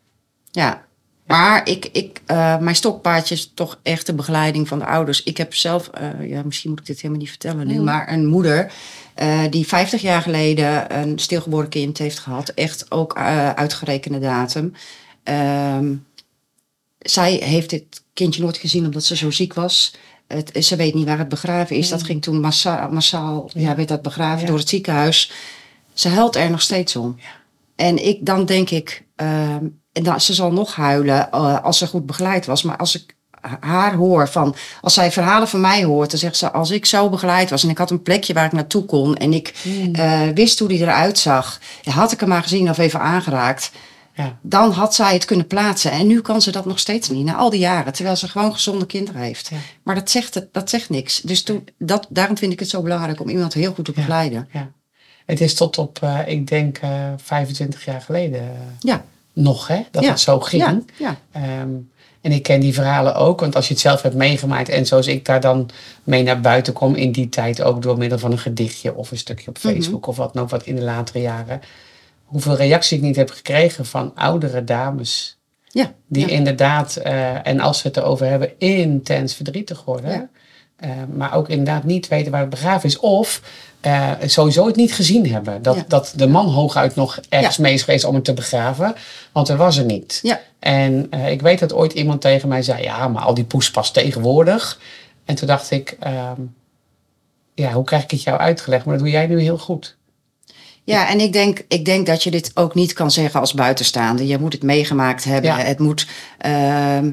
ja. 0.51 0.85
Maar 1.27 1.69
ik, 1.69 1.89
ik, 1.93 2.21
eh, 2.27 2.59
mijn 2.59 2.77
stokpaardje 2.77 3.35
is 3.35 3.51
toch 3.55 3.79
echt 3.83 4.07
de 4.07 4.15
begeleiding 4.15 4.69
van 4.69 4.79
de 4.79 4.87
ouders. 4.87 5.23
Ik 5.23 5.37
heb 5.37 5.55
zelf, 5.55 5.89
eh, 5.89 6.29
ja, 6.29 6.43
misschien 6.45 6.71
moet 6.71 6.81
ik 6.81 6.87
dit 6.87 6.97
helemaal 6.97 7.19
niet 7.21 7.29
vertellen 7.29 7.67
nu, 7.67 7.73
Nee. 7.75 7.83
maar 7.83 8.13
een 8.13 8.27
moeder 8.27 8.73
eh, 9.15 9.43
die 9.51 9.67
50 9.67 10.03
jaar 10.03 10.23
geleden 10.23 10.99
een 10.99 11.19
stilgeboren 11.19 11.69
kind 11.69 11.99
heeft 11.99 12.19
gehad. 12.19 12.49
Echt 12.49 12.91
ook 12.91 13.17
eh, 13.17 13.51
uitgerekende 13.51 14.19
datum. 14.19 14.73
Ehm, 15.23 15.95
zij 16.99 17.33
heeft 17.33 17.71
dit 17.71 18.03
kindje 18.13 18.43
nooit 18.43 18.57
gezien 18.57 18.85
omdat 18.85 19.05
ze 19.05 19.17
zo 19.17 19.31
ziek 19.31 19.55
was. 19.55 19.95
Het, 20.27 20.65
ze 20.65 20.77
weet 20.77 20.95
niet 20.95 21.07
waar 21.07 21.19
het 21.19 21.29
begraven 21.29 21.77
is. 21.77 21.89
Dat 21.89 22.03
ging 22.03 22.23
toen 22.23 22.41
massaal, 22.41 22.91
massaal 22.91 23.51
ja. 23.55 23.77
werd 23.77 23.89
dat 23.89 24.03
begraven 24.03 24.41
Ja. 24.41 24.47
door 24.47 24.59
het 24.59 24.69
ziekenhuis. 24.69 25.33
Ze 25.93 26.09
huilt 26.09 26.37
er 26.37 26.51
nog 26.51 26.63
steeds 26.63 26.97
om. 26.97 27.17
En 27.77 28.07
ik, 28.07 28.27
dan 28.27 28.45
denk 28.47 28.71
ik, 28.71 29.05
ehm, 29.17 29.67
en 29.93 30.03
dan, 30.03 30.21
ze 30.21 30.35
zal 30.35 30.53
nog 30.53 30.75
huilen 30.75 31.31
eh, 31.31 31.63
als 31.65 31.79
ze 31.79 31.87
goed 31.87 32.07
begeleid 32.07 32.47
was. 32.47 32.63
Maar 32.63 32.77
als 32.77 32.95
ik 33.03 33.17
haar 33.61 33.95
hoor 33.95 34.29
van, 34.29 34.55
als 34.81 34.95
zij 34.95 35.13
verhalen 35.13 35.49
van 35.49 35.61
mij 35.61 35.85
hoort, 35.85 36.11
dan 36.11 36.19
zegt 36.19 36.37
ze, 36.37 36.51
als 36.53 36.71
ik 36.71 36.87
zo 36.87 37.09
begeleid 37.09 37.51
was 37.51 37.63
en 37.63 37.69
ik 37.71 37.79
had 37.79 37.91
een 37.91 38.03
plekje 38.03 38.33
waar 38.35 38.45
ik 38.45 38.53
naartoe 38.53 38.85
kon 38.85 39.17
en 39.17 39.33
ik 39.33 39.55
eh, 39.93 40.21
wist 40.35 40.59
hoe 40.59 40.69
die 40.69 40.81
eruit 40.81 41.19
zag, 41.19 41.61
had 41.85 42.13
ik 42.13 42.21
hem 42.21 42.29
maar 42.29 42.43
gezien 42.43 42.71
of 42.71 42.79
even 42.79 43.01
aangeraakt, 43.01 43.71
Ja. 44.15 44.39
dan 44.43 44.71
had 44.71 44.95
zij 44.95 45.13
het 45.13 45.25
kunnen 45.25 45.47
plaatsen. 45.47 45.91
En 45.91 46.07
nu 46.07 46.21
kan 46.21 46.43
ze 46.43 46.51
dat 46.51 46.65
nog 46.65 46.79
steeds 46.79 47.09
niet, 47.09 47.25
na 47.25 47.35
al 47.35 47.51
die 47.51 47.61
jaren, 47.61 47.93
terwijl 47.93 48.17
ze 48.17 48.29
gewoon 48.29 48.53
gezonde 48.53 48.87
kinderen 48.87 49.21
heeft. 49.21 49.49
Ja. 49.49 49.57
Maar 49.83 49.95
dat 49.95 50.11
zegt, 50.11 50.35
het, 50.35 50.53
dat 50.53 50.71
zegt 50.71 50.91
niks. 50.91 51.21
Dus 51.21 51.43
toen, 51.43 51.69
dat, 51.79 52.07
daarom 52.09 52.39
vind 52.39 52.53
ik 52.53 52.59
het 52.59 52.69
zo 52.69 52.83
belangrijk 52.83 53.21
om 53.21 53.29
iemand 53.29 53.55
heel 53.55 53.73
goed 53.73 53.85
te 53.85 53.93
begeleiden. 53.93 54.49
ja. 54.53 54.71
Het 55.27 55.41
is 55.41 55.55
tot 55.55 55.79
op, 55.79 55.99
eh, 56.03 56.19
ik 56.27 56.47
denk, 56.47 56.79
eh 56.79 56.91
25 57.17 57.85
jaar 57.85 58.01
geleden 58.01 58.57
Ja, 58.81 59.05
nog, 59.33 59.67
hè? 59.67 59.81
Dat 59.91 60.05
het 60.07 60.21
zo 60.21 60.41
ging. 60.41 60.63
ja, 60.99 61.17
ja. 61.33 61.67
En 62.23 62.33
ik 62.33 62.43
ken 62.43 62.61
die 62.61 62.75
verhalen 62.75 63.15
ook, 63.15 63.41
want 63.41 63.57
als 63.57 63.67
je 63.67 63.73
het 63.73 63.83
zelf 63.83 64.03
hebt 64.03 64.15
meegemaakt 64.15 64.69
en 64.69 64.87
zoals 64.87 65.07
ik 65.07 65.25
daar 65.25 65.41
dan 65.41 65.71
mee 66.05 66.23
naar 66.23 66.41
buiten 66.41 66.73
kom 66.73 66.95
in 66.95 67.13
die 67.13 67.29
tijd, 67.29 67.63
ook 67.63 67.83
door 67.83 67.99
middel 67.99 68.19
van 68.19 68.33
een 68.33 68.39
gedichtje 68.39 68.95
of 68.95 69.11
een 69.11 69.19
stukje 69.19 69.49
op 69.49 69.59
Mhm. 69.63 69.67
Facebook 69.67 70.07
of 70.07 70.17
wat 70.17 70.35
dan 70.35 70.43
ook, 70.43 70.51
wat 70.51 70.67
in 70.67 70.75
de 70.75 70.83
latere 70.83 71.21
jaren, 71.21 71.61
hoeveel 72.25 72.57
reactie 72.57 72.97
ik 72.97 73.03
niet 73.03 73.17
heb 73.17 73.31
gekregen 73.31 73.87
van 73.87 74.13
oudere 74.15 74.65
dames 74.65 75.39
ja. 75.67 75.93
die 76.07 76.27
ja. 76.27 76.33
inderdaad, 76.33 76.97
eh, 76.97 77.47
en 77.47 77.61
als 77.61 77.83
we 77.83 77.89
het 77.89 77.97
erover 77.97 78.27
hebben, 78.27 78.59
intens 78.59 79.35
verdrietig 79.35 79.85
worden. 79.85 80.11
Ja. 80.11 80.29
Eh, 80.77 80.91
maar 81.15 81.35
ook 81.35 81.49
inderdaad 81.49 81.85
niet 81.85 82.09
weten 82.09 82.33
waar 82.33 82.41
het 82.41 82.51
begraven 82.51 82.89
is. 82.89 82.99
Of 82.99 83.43
eh, 83.83 84.11
sowieso 84.27 84.67
het 84.67 84.77
niet 84.77 84.95
gezien 84.95 85.31
hebben. 85.33 85.63
Dat, 85.63 85.77
Ja. 85.77 85.85
dat 85.89 86.13
de 86.17 86.27
man 86.27 86.47
hooguit 86.47 86.95
nog 86.95 87.19
ergens 87.29 87.57
mee 87.59 87.75
is 87.75 87.83
geweest 87.83 88.05
om 88.05 88.15
het 88.15 88.25
te 88.25 88.33
begraven. 88.35 88.95
Want 89.33 89.49
er 89.49 89.57
was 89.57 89.77
er 89.77 89.85
niet. 89.85 90.19
Ja. 90.23 90.41
En 90.59 91.07
eh, 91.11 91.31
ik 91.31 91.41
weet 91.43 91.59
dat 91.59 91.73
ooit 91.73 91.93
iemand 91.93 92.21
tegen 92.21 92.49
mij 92.49 92.63
zei, 92.63 92.83
ja, 92.83 93.09
maar 93.09 93.23
al 93.23 93.35
die 93.35 93.45
poespas 93.45 93.91
tegenwoordig. 93.91 94.81
En 95.25 95.35
toen 95.35 95.47
dacht 95.47 95.71
ik, 95.71 95.97
ehm, 96.01 96.41
ja, 97.55 97.73
hoe 97.73 97.85
krijg 97.85 98.03
ik 98.03 98.11
het 98.11 98.23
jou 98.23 98.39
uitgelegd? 98.39 98.85
Maar 98.85 98.95
dat 98.95 99.03
doe 99.05 99.13
jij 99.13 99.27
nu 99.27 99.41
heel 99.41 99.59
goed. 99.59 99.97
Ja, 100.85 101.09
en 101.09 101.21
ik 101.21 101.33
denk, 101.33 101.65
ik 101.69 101.85
denk 101.85 102.07
dat 102.07 102.23
je 102.23 102.31
dit 102.31 102.51
ook 102.55 102.75
niet 102.75 102.93
kan 102.93 103.11
zeggen 103.11 103.41
als 103.41 103.55
buitenstaande. 103.55 104.27
Je 104.27 104.39
moet 104.39 104.53
het 104.53 104.63
meegemaakt 104.63 105.25
hebben. 105.25 105.51
Ja. 105.51 105.59
Het 105.59 105.79
moet, 105.79 106.07
ehm, 106.39 107.13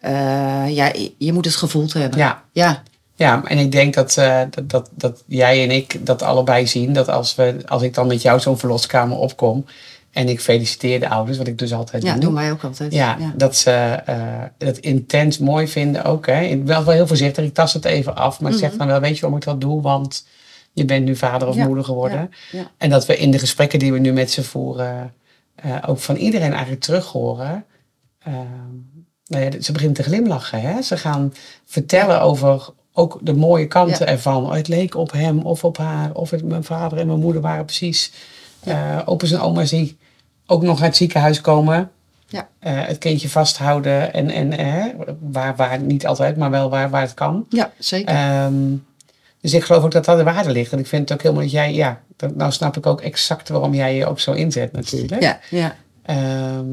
eh, 0.00 0.68
ja, 0.68 0.92
je 1.18 1.32
moet 1.32 1.44
het 1.44 1.56
gevoeld 1.56 1.92
hebben. 1.92 2.18
Ja. 2.18 2.42
Ja, 2.52 2.82
Ja, 3.18 3.42
en 3.44 3.58
ik 3.58 3.72
denk 3.72 3.94
dat, 3.94 4.16
eh, 4.16 4.40
dat, 4.50 4.70
dat, 4.70 4.90
dat 4.94 5.22
jij 5.26 5.62
en 5.62 5.70
ik 5.70 6.06
dat 6.06 6.22
allebei 6.22 6.66
zien. 6.66 6.92
Dat 6.92 7.08
als, 7.08 7.34
we, 7.34 7.56
als 7.66 7.82
ik 7.82 7.94
dan 7.94 8.06
met 8.06 8.22
jou 8.22 8.40
zo'n 8.40 8.58
verloskamer 8.58 9.18
opkom 9.18 9.64
en 10.12 10.28
ik 10.28 10.40
feliciteer 10.40 11.00
de 11.00 11.08
ouders, 11.08 11.38
wat 11.38 11.46
ik 11.46 11.58
dus 11.58 11.72
altijd 11.72 12.02
ja 12.02 12.12
doe. 12.12 12.20
doen 12.20 12.34
wij 12.34 12.50
ook 12.52 12.64
altijd. 12.64 12.92
Ja, 12.92 13.16
dat 13.36 13.56
ze 13.56 13.70
eh, 13.70 14.16
het 14.58 14.78
intens 14.78 15.38
mooi 15.38 15.68
vinden 15.68 16.04
ook. 16.04 16.26
Hè. 16.26 16.40
Ik 16.40 16.64
ben 16.64 16.84
wel 16.84 16.94
heel 16.94 17.06
voorzichtig, 17.06 17.44
ik 17.44 17.54
tast 17.54 17.74
het 17.74 17.84
even 17.84 18.16
af. 18.16 18.40
Maar 18.40 18.52
ik 18.52 18.58
zeg 18.58 18.76
dan 18.76 18.86
wel, 18.86 19.00
weet 19.00 19.14
je 19.14 19.20
waarom 19.20 19.38
ik 19.38 19.44
dat 19.44 19.60
doe? 19.60 19.82
Want 19.82 20.26
je 20.72 20.84
bent 20.84 21.04
nu 21.04 21.16
vader 21.16 21.48
of 21.48 21.54
Mhm. 21.54 21.62
Ja, 21.62 21.66
moeder 21.66 21.84
geworden. 21.84 22.30
ja, 22.50 22.58
ja. 22.58 22.70
En 22.78 22.90
dat 22.90 23.06
we 23.06 23.16
in 23.16 23.30
de 23.30 23.38
gesprekken 23.38 23.78
die 23.78 23.92
we 23.92 23.98
nu 23.98 24.12
met 24.12 24.30
ze 24.30 24.42
voeren, 24.42 25.14
eh, 25.54 25.76
ook 25.86 25.98
van 25.98 26.16
iedereen 26.16 26.52
eigenlijk 26.52 26.82
terug 26.82 27.06
horen. 27.06 27.64
nou 29.26 29.44
ja, 29.44 29.60
ze 29.60 29.72
beginnen 29.72 29.96
te 29.96 30.02
glimlachen. 30.02 30.60
Hè? 30.60 30.82
Ze 30.82 30.96
gaan 30.96 31.32
vertellen 31.64 32.20
over 32.20 32.68
ook 32.98 33.18
de 33.22 33.34
mooie 33.34 33.66
kanten 33.66 34.06
Ja. 34.06 34.12
ervan. 34.12 34.52
Het 34.52 34.68
leek 34.68 34.94
op 34.96 35.12
hem 35.12 35.38
of 35.40 35.64
op 35.64 35.76
haar. 35.76 36.14
Of 36.14 36.30
het, 36.30 36.44
mijn 36.44 36.64
vader 36.64 36.98
en 36.98 37.06
mijn 37.06 37.18
moeder 37.18 37.42
waren 37.42 37.64
precies. 37.64 38.12
eh 38.64 38.98
opa's 39.04 39.32
en 39.32 39.40
oma's 39.40 39.70
die 39.70 39.96
ook 40.46 40.62
nog 40.62 40.76
uit 40.78 40.86
het 40.86 40.96
ziekenhuis 40.96 41.40
komen. 41.40 41.90
Ja. 42.26 42.48
eh, 42.58 42.72
het 42.86 42.98
kindje 42.98 43.28
vasthouden. 43.28 44.12
En, 44.12 44.30
en 44.30 44.52
eh, 44.58 44.84
waar, 45.20 45.56
waar 45.56 45.80
niet 45.80 46.06
altijd, 46.06 46.36
maar 46.36 46.50
wel 46.50 46.70
waar, 46.70 46.90
waar 46.90 47.02
het 47.02 47.14
kan. 47.14 47.46
Ja, 47.48 47.72
zeker. 47.78 48.14
Ehm, 48.14 48.54
dus 49.40 49.54
ik 49.54 49.64
geloof 49.64 49.84
ook 49.84 49.90
dat 49.90 50.04
dat 50.04 50.16
de 50.18 50.22
waarde 50.24 50.50
ligt. 50.50 50.72
En 50.72 50.78
ik 50.78 50.86
vind 50.86 51.02
het 51.08 51.12
ook 51.12 51.22
helemaal 51.22 51.42
dat 51.42 51.52
jij, 51.52 51.74
ja, 51.74 52.00
dat, 52.16 52.34
nou 52.36 52.52
snap 52.52 52.76
ik 52.76 52.86
ook 52.86 53.00
exact 53.00 53.48
waarom 53.48 53.74
jij 53.74 53.96
je 53.96 54.06
ook 54.06 54.20
zo 54.20 54.32
inzet 54.32 54.72
natuurlijk. 54.72 55.22
ja, 55.22 55.38
ja. 55.50 55.76
Ehm, 56.02 56.66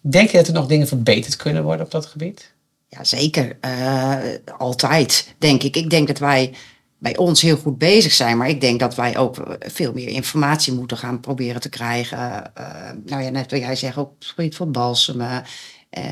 denk 0.00 0.30
je 0.30 0.36
dat 0.36 0.46
er 0.46 0.52
nog 0.52 0.66
dingen 0.66 0.86
verbeterd 0.88 1.36
kunnen 1.36 1.62
worden 1.62 1.84
op 1.84 1.90
dat 1.90 2.06
gebied? 2.06 2.52
Ja, 2.90 3.04
zeker. 3.04 3.58
Eh, 3.60 4.16
altijd, 4.58 5.34
denk 5.38 5.62
ik. 5.62 5.76
Ik 5.76 5.90
denk 5.90 6.06
dat 6.06 6.18
wij 6.18 6.54
bij 6.98 7.16
ons 7.16 7.40
heel 7.40 7.56
goed 7.56 7.78
bezig 7.78 8.12
zijn. 8.12 8.36
Maar 8.36 8.48
ik 8.48 8.60
denk 8.60 8.80
dat 8.80 8.94
wij 8.94 9.16
ook 9.16 9.38
eh, 9.38 9.70
veel 9.70 9.92
meer 9.92 10.08
informatie 10.08 10.72
moeten 10.72 10.96
gaan 10.96 11.20
proberen 11.20 11.60
te 11.60 11.68
krijgen. 11.68 12.54
Eh, 12.54 12.90
nou 13.04 13.22
ja, 13.22 13.30
net 13.30 13.50
wat 13.50 13.60
jij 13.60 13.76
zegt, 13.76 13.96
ook 13.96 14.10
op 14.10 14.18
het 14.18 14.28
gebied 14.28 14.56
van 14.56 14.72
balsemen. 14.72 15.44
Eh, 15.90 16.04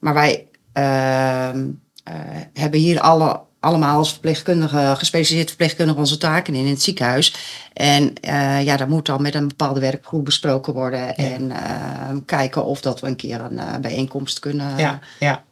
maar 0.00 0.14
wij 0.14 0.48
ehm, 0.72 1.68
eh, 2.04 2.14
hebben 2.52 2.80
hier 2.80 3.00
alle, 3.00 3.40
allemaal 3.60 3.98
als 3.98 4.10
verpleegkundige, 4.10 4.94
gespecialiseerd 4.96 5.48
verpleegkundige 5.48 5.98
onze 5.98 6.18
taken 6.18 6.54
in, 6.54 6.64
in 6.64 6.70
het 6.70 6.82
ziekenhuis. 6.82 7.34
En 7.72 8.14
eh, 8.14 8.64
ja, 8.64 8.76
dat 8.76 8.88
moet 8.88 9.06
dan 9.06 9.22
met 9.22 9.34
een 9.34 9.48
bepaalde 9.48 9.80
werkgroep 9.80 10.24
besproken 10.24 10.72
worden. 10.72 11.16
En 11.16 11.50
eh, 11.50 12.16
kijken 12.26 12.64
of 12.64 12.80
dat 12.80 13.00
we 13.00 13.06
een 13.06 13.16
keer 13.16 13.40
een 13.40 13.58
eh, 13.58 13.76
bijeenkomst 13.80 14.38
kunnen, 14.38 14.78
ja, 14.78 14.98
ja, 15.18 15.44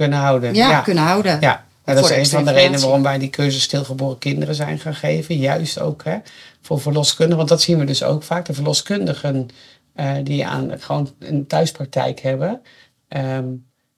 kunnen 0.00 0.18
houden. 0.18 0.54
ja, 0.54 0.70
ja. 0.70 0.80
kunnen 0.80 1.04
houden. 1.04 1.40
Ja, 1.40 1.64
nou, 1.84 2.00
dat 2.00 2.10
is 2.10 2.16
een 2.16 2.26
van 2.26 2.44
de 2.44 2.52
redenen 2.52 2.80
waarom 2.80 3.02
wij 3.02 3.18
die 3.18 3.30
cursus 3.30 3.62
stilgeboren 3.62 4.18
kinderen 4.18 4.54
zijn 4.54 4.78
gaan 4.78 4.94
geven. 4.94 5.36
Juist 5.36 5.80
ook 5.80 6.04
hè, 6.04 6.16
voor 6.62 6.80
verloskundigen. 6.80 7.36
Want 7.36 7.48
dat 7.48 7.62
zien 7.62 7.78
we 7.78 7.84
dus 7.84 8.02
ook 8.02 8.22
vaak. 8.22 8.46
De 8.46 8.54
verloskundigen 8.54 9.48
eh, 9.94 10.14
die 10.22 10.46
aan 10.46 10.72
gewoon 10.78 11.14
een 11.18 11.46
thuispraktijk 11.46 12.20
hebben. 12.20 12.60
ehm, 13.08 13.46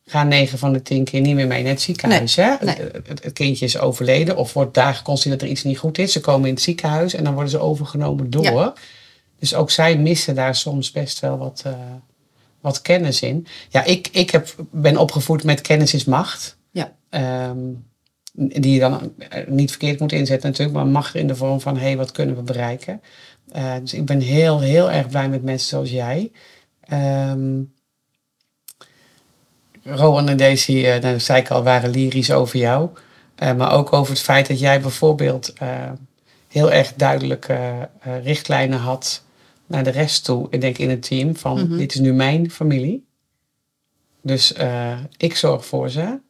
gaan 0.04 0.28
9 0.28 0.58
van 0.58 0.72
de 0.72 0.82
10 0.82 1.04
keer 1.04 1.20
niet 1.20 1.34
meer 1.34 1.46
mee 1.46 1.62
naar 1.62 1.72
het 1.72 1.80
ziekenhuis. 1.80 2.36
hè? 2.36 2.54
nee. 2.60 2.76
Het, 3.06 3.32
kindje 3.32 3.64
is 3.64 3.78
overleden 3.78 4.36
of 4.36 4.52
wordt 4.52 4.74
daar 4.74 4.94
geconstateerd 4.94 5.40
dat 5.40 5.48
er 5.48 5.54
iets 5.54 5.64
niet 5.64 5.78
goed 5.78 5.98
is. 5.98 6.12
Ze 6.12 6.20
komen 6.20 6.48
in 6.48 6.54
het 6.54 6.62
ziekenhuis 6.62 7.14
en 7.14 7.24
dan 7.24 7.32
worden 7.32 7.50
ze 7.50 7.58
overgenomen 7.58 8.30
door. 8.30 8.44
Ja. 8.44 8.74
Dus 9.38 9.54
ook 9.54 9.70
zij 9.70 9.98
missen 9.98 10.34
daar 10.34 10.54
soms 10.54 10.90
best 10.90 11.20
wel 11.20 11.38
wat, 11.38 11.62
eh, 11.66 11.72
wat 12.62 12.82
kennis 12.82 13.22
in. 13.22 13.46
Ja, 13.68 13.84
ik, 13.84 14.08
ik 14.12 14.30
heb, 14.30 14.54
ben 14.70 14.96
opgevoed 14.96 15.44
met 15.44 15.60
kennis 15.60 15.94
is 15.94 16.04
macht. 16.04 16.56
Ja. 16.70 16.92
Ehm, 17.08 17.58
die 18.32 18.72
je 18.72 18.80
dan 18.80 19.12
niet 19.46 19.70
verkeerd 19.70 20.00
moet 20.00 20.12
inzetten 20.12 20.50
natuurlijk, 20.50 20.76
maar 20.76 20.86
macht 20.86 21.14
in 21.14 21.26
de 21.26 21.36
vorm 21.36 21.60
van, 21.60 21.76
hé, 21.76 21.82
hey, 21.82 21.96
wat 21.96 22.12
kunnen 22.12 22.36
we 22.36 22.42
bereiken? 22.42 23.02
Eh, 23.52 23.74
dus 23.80 23.94
ik 23.94 24.06
ben 24.06 24.20
heel, 24.20 24.60
heel 24.60 24.90
erg 24.90 25.08
blij 25.08 25.28
met 25.28 25.42
mensen 25.42 25.68
zoals 25.68 25.90
jij. 25.90 26.30
Ehm 26.80 27.62
Rowan 29.84 30.28
en 30.28 30.36
Daisy, 30.36 30.82
nou, 30.82 31.00
dat 31.00 31.22
zei 31.22 31.40
ik 31.40 31.50
al, 31.50 31.62
waren 31.62 31.90
lyrisch 31.90 32.32
over 32.32 32.58
jou. 32.58 32.90
Eh, 33.34 33.54
maar 33.54 33.72
ook 33.72 33.92
over 33.92 34.12
het 34.12 34.22
feit 34.22 34.48
dat 34.48 34.58
jij 34.58 34.80
bijvoorbeeld 34.80 35.52
heel 36.48 36.72
erg 36.72 36.94
duidelijke 36.94 37.88
richtlijnen 38.22 38.78
had 38.78 39.22
naar 39.72 39.84
de 39.84 39.90
rest 39.90 40.24
toe. 40.24 40.46
Ik 40.50 40.60
denk 40.60 40.78
in 40.78 40.90
het 40.90 41.02
team 41.02 41.36
van, 41.36 41.62
Mhm. 41.68 41.76
dit 41.76 41.94
is 41.94 42.00
nu 42.00 42.12
mijn 42.12 42.50
familie. 42.50 43.04
Dus 44.22 44.52
eh, 44.52 44.98
ik 45.16 45.36
zorg 45.36 45.66
voor 45.66 45.90
ze. 45.90 46.20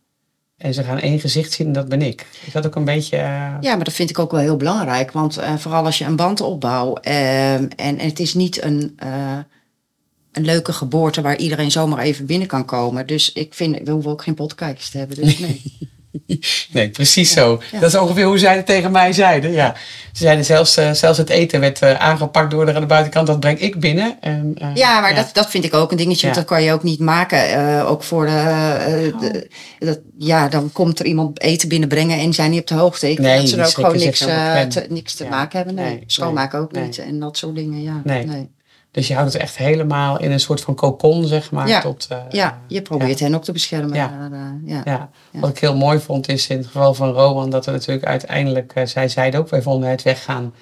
En 0.57 0.74
ze 0.74 0.83
gaan 0.85 0.98
één 0.98 1.20
gezicht 1.20 1.52
zien 1.52 1.66
en 1.66 1.72
dat 1.72 1.88
ben 1.88 2.02
ik. 2.02 2.26
Is 2.46 2.52
dat 2.52 2.66
ook 2.66 2.74
een 2.74 2.85
beetje... 2.85 3.16
eh, 3.16 3.57
Ja, 3.61 3.74
maar 3.74 3.85
dat 3.85 3.92
vind 3.94 4.11
ik 4.11 4.18
ook 4.18 4.31
wel 4.31 4.40
heel 4.40 4.57
belangrijk. 4.57 5.12
Want 5.12 5.37
eh, 5.37 5.57
vooral 5.57 5.85
als 5.85 5.98
je 5.98 6.05
een 6.05 6.16
band 6.16 6.40
opbouwt. 6.40 7.00
ehm, 7.00 7.14
en, 7.76 7.98
en 7.98 7.98
het 7.98 8.18
is 8.20 8.35
niet 8.35 8.62
een, 8.62 8.96
een 10.33 10.44
leuke 10.44 10.72
geboorte 10.72 11.20
waar 11.20 11.37
iedereen 11.38 11.70
zomaar 11.70 11.98
even 11.98 12.26
binnen 12.26 12.48
kan 12.48 12.64
komen. 12.64 13.07
Dus 13.07 13.33
ik 13.33 13.55
vind, 13.55 13.78
we 13.85 13.90
hoeven 13.90 14.11
ook 14.11 14.22
geen 14.22 14.35
potkijkers 14.35 14.90
te 14.90 14.98
hebben. 14.98 15.16
Dus 15.16 15.38
nee. 15.38 15.62
Nee, 16.72 16.90
precies 16.90 17.33
zo. 17.33 17.61
Ja. 17.72 17.79
Dat 17.81 17.88
is 17.94 17.98
ongeveer 17.98 18.25
hoe 18.25 18.38
zij 18.38 18.57
het 18.57 18.66
tegen 18.66 18.90
mij 18.90 19.12
zeiden. 19.12 19.53
Ja. 19.53 19.75
Ze 20.12 20.22
zeiden 20.22 20.44
zelfs, 20.44 20.77
eh, 20.77 20.90
zelfs 20.90 21.18
het 21.18 21.29
eten 21.29 21.61
werd 21.61 21.81
eh, 21.83 21.94
aangepakt 21.94 22.51
door 22.51 22.66
de, 22.66 22.75
aan 22.75 22.81
de 22.81 22.87
buitenkant. 22.87 23.27
Dat 23.27 23.40
breng 23.40 23.59
ik 23.59 23.81
binnen. 23.81 24.16
En, 24.20 24.55
eh, 24.59 24.68
Ja, 24.75 25.01
maar 25.01 25.14
Dat, 25.14 25.31
dat 25.33 25.51
vind 25.51 25.64
ik 25.64 25.75
ook 25.75 25.90
een 25.90 25.96
dingetje. 25.96 26.22
want. 26.27 26.38
Dat 26.38 26.44
kan 26.46 26.62
je 26.62 26.72
ook 26.72 26.83
niet 26.83 26.98
maken. 27.01 27.48
eh, 27.51 27.90
ook 27.90 28.03
voor 28.03 28.27
de, 28.27 28.31
eh, 28.33 29.20
de- 29.20 29.48
dat, 29.79 30.01
Ja, 30.18 30.48
dan 30.48 30.72
komt 30.72 30.98
er 30.98 31.05
iemand 31.07 31.40
eten 31.40 31.68
binnenbrengen 31.68 32.18
en 32.18 32.33
zijn 32.35 32.51
niet 32.51 32.61
op 32.61 32.66
de 32.66 32.75
hoogte. 32.75 33.11
Ik 33.11 33.18
Nee, 33.18 33.38
dat 33.40 33.48
ze 33.48 33.57
er 33.57 33.66
ook 33.66 33.70
gewoon 33.72 33.96
niks, 33.96 34.18
te, 34.18 34.87
niks 34.88 35.14
te 35.14 35.25
Ja. 35.25 35.31
maken 35.31 35.57
hebben. 35.57 35.75
Nee, 35.75 35.85
Nee, 35.85 36.05
schoonmaken 36.07 36.59
ook 36.61 36.72
nee. 36.72 36.85
niet 36.85 36.98
en 36.98 37.18
dat 37.20 37.37
soort 37.37 37.55
dingen. 37.55 37.83
Ja, 37.83 38.01
Nee. 38.05 38.51
Dus 38.92 39.09
je 39.09 39.14
houdt 39.14 39.33
het 39.33 39.42
echt 39.42 39.57
helemaal 39.57 40.20
in 40.20 40.31
een 40.33 40.40
soort 40.40 40.61
van 40.61 40.74
cocon, 40.74 41.26
zeg 41.26 41.50
maar. 41.50 41.68
Ja. 41.68 41.81
Tot, 41.81 42.07
eh, 42.11 42.18
Ja, 42.31 42.61
je 42.68 42.83
probeert 42.83 43.20
hen 43.20 43.35
ook 43.35 43.44
te 43.44 43.52
beschermen. 43.52 43.94
Ja. 43.94 44.28
eh, 44.33 44.70
ja. 44.74 44.83
Ja, 44.85 45.11
wat 45.31 45.50
ik 45.50 45.59
heel 45.59 45.76
mooi 45.76 45.98
vond 45.98 46.28
is 46.28 46.48
in 46.48 46.57
het 46.57 46.66
geval 46.66 46.94
van 46.94 47.12
Rowan 47.12 47.50
dat 47.50 47.64
we 47.64 47.70
natuurlijk 47.70 48.07
uiteindelijk, 48.07 48.72
eh, 48.74 48.87
zij 48.87 49.09
zeiden 49.09 49.40
ook, 49.40 49.48
wij 49.48 49.62
vonden 49.62 49.90
het 49.90 50.02
weggaan 50.02 50.55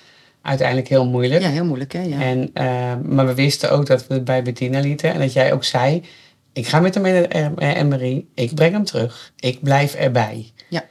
uiteindelijk 0.42 0.88
heel 0.88 1.06
moeilijk. 1.06 1.42
Ja, 1.42 1.48
heel 1.48 1.64
moeilijk 1.64 1.92
hè. 1.92 2.02
Ja. 2.02 2.20
En, 2.20 2.50
eh, 2.54 2.94
maar 3.02 3.26
we 3.26 3.34
wisten 3.34 3.70
ook 3.70 3.86
dat 3.86 4.06
we 4.06 4.14
het 4.14 4.24
bij 4.24 4.42
Bettina 4.42 4.80
lieten 4.80 5.12
en 5.12 5.18
dat 5.18 5.32
jij 5.32 5.52
ook 5.52 5.64
zei, 5.64 6.04
ik 6.52 6.66
ga 6.66 6.80
met 6.80 6.94
hem 6.94 7.06
in 7.06 7.22
de 7.22 7.28
eh, 7.28 7.82
MRI, 7.82 8.28
ik 8.34 8.54
breng 8.54 8.72
hem 8.72 8.84
terug, 8.84 9.32
ik 9.36 9.62
blijf 9.62 9.94
erbij. 9.94 10.52
Ja. 10.68 10.84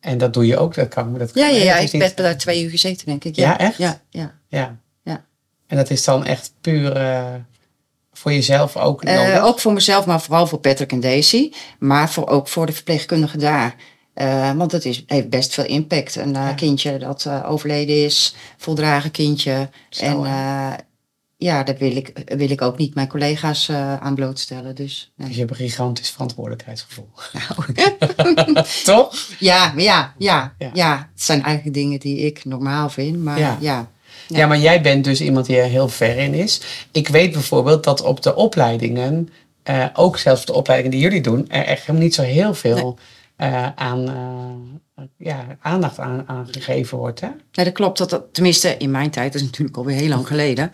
En 0.00 0.18
dat 0.18 0.34
doe 0.34 0.46
je 0.46 0.56
ook, 0.56 0.74
dat 0.74 0.88
kan 0.88 1.18
dat 1.18 1.30
ja, 1.34 1.48
ja, 1.48 1.62
ja, 1.62 1.76
ik 1.76 1.90
ben 1.90 2.12
daar 2.14 2.36
twee 2.36 2.64
uur 2.64 2.70
gezeten 2.70 3.06
denk 3.06 3.24
ik. 3.24 3.36
Ja, 3.36 3.58
echt? 3.58 3.78
Ja, 3.78 4.00
ja. 4.10 4.34
Ja. 4.48 4.78
En 5.66 5.76
dat 5.76 5.90
is 5.90 6.04
dan 6.04 6.24
echt 6.24 6.52
puur 6.60 6.92
eh, 6.96 7.24
voor 8.12 8.32
jezelf 8.32 8.76
ook 8.76 9.02
Eh, 9.02 9.14
nodig? 9.16 9.42
ook 9.42 9.60
voor 9.60 9.72
mezelf, 9.72 10.06
maar 10.06 10.20
vooral 10.20 10.46
voor 10.46 10.58
Patrick 10.58 10.92
en 10.92 11.00
Daisy. 11.00 11.52
Maar 11.78 12.10
voor, 12.10 12.28
ook 12.28 12.48
voor 12.48 12.66
de 12.66 12.72
verpleegkundigen 12.72 13.38
daar. 13.38 13.74
Eh, 14.14 14.52
want 14.52 14.72
het 14.72 14.84
is, 14.84 15.04
heeft 15.06 15.28
best 15.30 15.54
veel 15.54 15.64
impact. 15.64 16.16
Een 16.16 16.32
Ja. 16.32 16.52
kindje 16.52 16.98
dat 16.98 17.28
overleden 17.44 18.04
is, 18.04 18.34
voldragen 18.56 19.10
kindje. 19.10 19.68
Zo, 19.90 20.04
en 20.24 20.76
ja, 21.38 21.62
daar 21.62 21.76
wil 21.76 21.96
ik, 21.96 22.22
wil 22.36 22.50
ik 22.50 22.62
ook 22.62 22.78
niet 22.78 22.94
mijn 22.94 23.08
collega's 23.08 23.70
aan 24.00 24.14
blootstellen. 24.14 24.74
Dus, 24.74 25.12
nee. 25.16 25.26
Dus 25.26 25.36
je 25.36 25.42
hebt 25.44 25.52
een 25.60 25.66
gigantisch 25.66 26.10
verantwoordelijkheidsgevoel. 26.10 27.08
Nou, 27.32 28.64
Toch? 28.84 29.16
ja, 29.38 29.72
ja, 29.76 30.14
ja, 30.18 30.54
Ja. 30.58 30.70
ja, 30.72 31.08
het 31.14 31.22
zijn 31.22 31.42
eigenlijk 31.42 31.76
dingen 31.76 32.00
die 32.00 32.18
ik 32.18 32.44
normaal 32.44 32.90
vind. 32.90 33.22
Maar 33.24 33.38
Ja. 33.38 33.56
ja, 33.60 33.90
Ja. 34.28 34.38
Ja. 34.38 34.46
maar 34.46 34.58
jij 34.58 34.80
bent 34.80 35.04
dus 35.04 35.20
iemand 35.20 35.46
die 35.46 35.56
er 35.58 35.68
heel 35.68 35.88
ver 35.88 36.16
in 36.18 36.34
is. 36.34 36.60
Ik 36.92 37.08
weet 37.08 37.32
bijvoorbeeld 37.32 37.84
dat 37.84 38.02
op 38.02 38.22
de 38.22 38.34
opleidingen, 38.34 39.28
eh, 39.62 39.84
ook 39.94 40.18
zelfs 40.18 40.44
de 40.44 40.52
opleidingen 40.52 40.98
die 40.98 41.06
jullie 41.06 41.22
doen, 41.22 41.48
er 41.48 41.64
echt 41.64 41.92
niet 41.92 42.14
zo 42.14 42.22
heel 42.22 42.54
veel 42.54 42.98
eh, 43.36 43.66
aan, 43.74 44.08
eh, 44.08 45.04
ja, 45.16 45.44
aandacht 45.60 45.98
aan, 45.98 46.22
aan 46.26 46.48
gegeven 46.50 46.98
wordt. 46.98 47.20
Hè? 47.20 47.26
Nee, 47.52 47.64
dat 47.64 47.74
klopt. 47.74 47.98
Dat, 47.98 48.10
dat, 48.10 48.22
tenminste, 48.32 48.76
in 48.76 48.90
mijn 48.90 49.10
tijd, 49.10 49.32
dat 49.32 49.40
is 49.40 49.46
natuurlijk 49.46 49.76
alweer 49.76 49.96
heel 49.96 50.08
lang 50.08 50.26
geleden. 50.26 50.70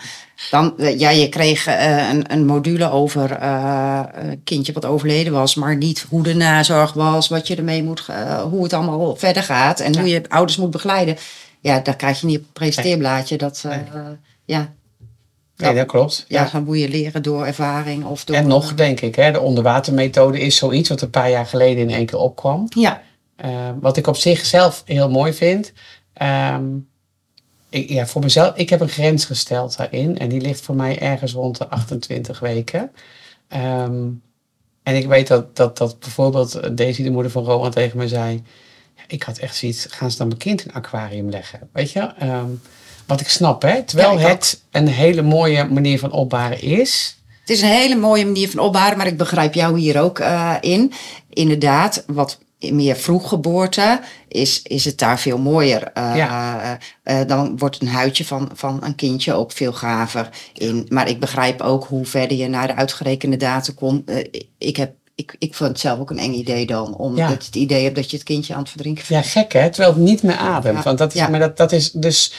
Dan, 0.50 0.74
ja, 0.76 1.10
je 1.10 1.28
kreeg 1.28 1.66
een, 1.66 2.32
een 2.32 2.46
module 2.46 2.90
over 2.90 3.42
een 3.42 4.40
kindje 4.44 4.72
wat 4.72 4.84
overleden 4.84 5.32
was, 5.32 5.54
maar 5.54 5.76
niet 5.76 6.06
hoe 6.08 6.22
de 6.22 6.34
nazorg 6.34 6.92
was, 6.92 7.28
wat 7.28 7.46
je 7.46 7.56
ermee 7.56 7.82
moet, 7.82 8.06
hoe 8.50 8.62
het 8.62 8.72
allemaal 8.72 9.16
verder 9.16 9.42
gaat 9.42 9.80
en 9.80 9.92
Ja. 9.92 10.00
hoe 10.00 10.08
je 10.08 10.22
ouders 10.28 10.56
moet 10.56 10.70
begeleiden. 10.70 11.16
Ja, 11.62 11.81
dat 11.81 11.96
krijg 11.96 12.20
je 12.20 12.27
niet 12.27 12.38
op 12.38 12.44
een 12.44 12.53
presenteerblaadje. 12.53 13.37
Dat, 13.37 13.62
eh, 13.66 13.70
Nee. 13.70 14.16
ja, 14.44 14.72
Nee, 15.57 15.75
dat 15.75 15.87
klopt. 15.87 16.25
ja, 16.29 16.48
dan 16.53 16.64
moet 16.64 16.79
je 16.79 16.88
leren 16.88 17.22
door 17.22 17.46
ervaring 17.46 18.05
of 18.05 18.25
door. 18.25 18.37
En 18.37 18.46
nog, 18.46 18.75
denk 18.75 19.01
ik, 19.01 19.14
hè, 19.14 19.33
de 19.33 19.40
onderwatermethode 19.40 20.40
is 20.40 20.57
zoiets 20.57 20.88
wat 20.88 21.01
een 21.01 21.11
paar 21.11 21.31
jaar 21.31 21.46
geleden 21.46 21.83
in 21.88 21.90
één 21.96 22.07
keer 22.07 22.18
opkwam. 22.18 22.66
Ja, 22.68 23.03
Eh, 23.37 23.70
wat 23.81 23.96
ik 23.96 24.07
op 24.07 24.16
zich 24.16 24.46
zelf 24.46 24.83
heel 24.87 25.11
mooi 25.11 25.33
vind. 25.33 25.72
ehm, 26.12 26.64
ik, 27.68 27.88
ja, 27.88 28.07
voor 28.07 28.22
mezelf, 28.22 28.57
ik 28.57 28.70
heb 28.70 28.81
een 28.81 28.88
grens 28.88 29.25
gesteld 29.25 29.77
daarin. 29.77 30.18
En 30.18 30.29
die 30.29 30.40
ligt 30.40 30.61
voor 30.61 30.75
mij 30.75 30.98
ergens 30.98 31.33
rond 31.33 31.59
de 31.59 31.68
28 31.68 32.38
weken. 32.40 32.90
Ehm, 33.48 34.09
en 34.83 34.96
ik 34.96 35.07
weet 35.07 35.27
dat, 35.29 35.57
dat, 35.57 35.79
dat 35.79 35.98
bijvoorbeeld 35.98 36.77
Daisy, 36.77 37.03
de 37.03 37.11
moeder 37.11 37.31
van 37.31 37.44
Rowan, 37.44 37.70
tegen 37.70 37.98
me 37.98 38.09
zei... 38.09 38.42
"Ja, 39.12 39.18
Ik 39.18 39.22
had 39.22 39.38
echt 39.38 39.57
zoiets, 39.57 39.87
gaan 39.90 40.11
ze 40.11 40.16
dan 40.16 40.27
mijn 40.27 40.38
kind 40.38 40.61
in 40.61 40.68
een 40.68 40.75
aquarium 40.75 41.31
leggen? 41.31 41.68
Weet 41.72 41.92
je? 41.92 42.01
Ehm, 42.18 42.46
wat 43.07 43.20
ik 43.20 43.29
snap, 43.29 43.62
hè? 43.62 43.83
Terwijl 43.83 44.18
Ja, 44.18 44.29
het 44.29 44.61
een 44.70 44.88
hele 44.88 45.22
mooie 45.22 45.64
manier 45.64 45.98
van 45.98 46.11
opbaren 46.11 46.61
is... 46.62 47.16
Het 47.40 47.51
is 47.51 47.62
een 47.62 47.68
hele 47.68 47.96
mooie 47.96 48.25
manier 48.25 48.48
van 48.51 48.59
opbaren, 48.61 48.96
maar 48.96 49.07
ik 49.07 49.16
begrijp 49.16 49.55
jou 49.55 49.79
hier 49.79 50.01
ook 50.01 50.18
eh, 50.18 50.55
in. 50.61 50.92
Inderdaad, 51.29 52.05
wat 52.07 52.38
meer 52.59 52.96
vroeggeboorte 52.96 54.01
is, 54.29 54.62
is 54.62 54.85
het 54.85 54.98
daar 54.98 55.18
veel 55.18 55.38
mooier. 55.38 55.83
Eh, 55.92 56.16
Ja. 56.16 56.79
eh, 57.03 57.20
dan 57.27 57.59
wordt 57.59 57.81
een 57.81 57.88
huidje 57.88 58.25
van, 58.25 58.51
van 58.55 58.79
een 58.85 58.94
kindje 58.94 59.33
ook 59.33 59.53
veel 59.53 59.72
gaver. 59.72 60.29
In. 60.55 60.87
Maar 60.88 61.09
ik 61.09 61.20
begrijp 61.20 61.61
ook 61.61 61.85
hoe 61.85 62.07
verder 62.07 62.37
je 62.37 62.48
naar 62.48 62.66
de 62.66 62.75
uitgerekende 62.77 63.37
datum 63.37 63.75
komt. 63.75 64.11
Ik, 64.59 64.77
heb, 64.77 64.94
ik, 65.14 65.37
ik 65.38 65.55
vind 65.55 65.68
het 65.68 65.81
zelf 65.81 65.98
ook 65.98 66.11
een 66.11 66.18
eng 66.18 66.33
idee 66.33 66.66
dan, 66.66 66.96
omdat 66.96 67.18
Ja. 67.18 67.29
je 67.29 67.35
het 67.35 67.57
idee 67.57 67.83
hebt 67.83 67.96
dat 67.96 68.11
je 68.11 68.16
het 68.16 68.27
kindje 68.27 68.53
aan 68.55 68.61
het 68.61 68.68
verdrinken 68.68 69.05
Ja, 69.09 69.22
gek 69.22 69.53
hè? 69.53 69.70
Terwijl 69.70 69.94
het 69.94 70.03
niet 70.03 70.22
meer 70.22 70.37
ademt. 70.37 70.77
Ja. 70.77 70.83
Want 70.83 70.98
dat 70.98 71.14
is, 71.14 71.20
Ja. 71.20 71.29
maar 71.29 71.40
dat, 71.40 71.57
dat 71.57 71.72
is 71.72 71.90
dus. 71.90 72.33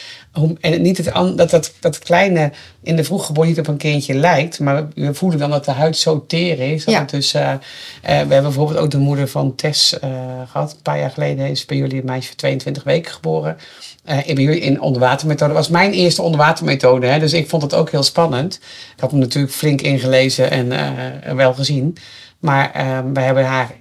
En 0.59 0.81
niet 0.81 0.97
het, 0.97 1.11
dat, 1.37 1.49
dat, 1.49 1.73
dat 1.79 1.99
kleine 1.99 2.51
in 2.83 2.95
de 2.95 3.03
vroeggeboorte 3.03 3.49
niet 3.49 3.59
op 3.59 3.67
een 3.67 3.77
kindje 3.77 4.13
lijkt. 4.13 4.59
Maar 4.59 4.87
we 4.95 5.13
voelen 5.13 5.39
dan 5.39 5.49
dat 5.49 5.65
de 5.65 5.71
huid 5.71 5.97
zo 5.97 6.25
teer 6.27 6.59
is. 6.59 6.85
Dat 6.85 6.93
Ja. 6.93 6.99
het 6.99 7.09
dus, 7.09 7.33
eh, 7.33 7.51
eh, 7.51 7.59
we 8.01 8.09
hebben 8.09 8.41
bijvoorbeeld 8.41 8.79
ook 8.79 8.91
de 8.91 8.97
moeder 8.97 9.27
van 9.27 9.55
Tess 9.55 9.99
eh, 9.99 10.09
gehad. 10.51 10.71
Een 10.71 10.81
paar 10.81 10.99
jaar 10.99 11.11
geleden 11.11 11.49
is 11.49 11.65
bij 11.65 11.77
jullie 11.77 11.99
een 11.99 12.05
meisje 12.05 12.27
van 12.27 12.37
22 12.37 12.83
weken 12.83 13.11
geboren. 13.11 13.57
Bij 14.03 14.23
jullie 14.25 14.59
in 14.59 14.81
onderwatermethode. 14.81 15.53
Dat 15.53 15.61
was 15.61 15.71
mijn 15.71 15.91
eerste 15.91 16.21
onderwatermethode. 16.21 17.07
Hè? 17.07 17.19
Dus 17.19 17.33
ik 17.33 17.49
vond 17.49 17.61
het 17.61 17.73
ook 17.73 17.91
heel 17.91 18.03
spannend. 18.03 18.59
Ik 18.95 18.99
had 18.99 19.11
hem 19.11 19.19
natuurlijk 19.19 19.53
flink 19.53 19.81
ingelezen 19.81 20.51
en 20.51 21.35
wel 21.35 21.53
gezien. 21.53 21.97
Maar 22.43 22.71
eh, 22.71 22.99
we 23.13 23.19
hebben 23.19 23.45
haar 23.45 23.71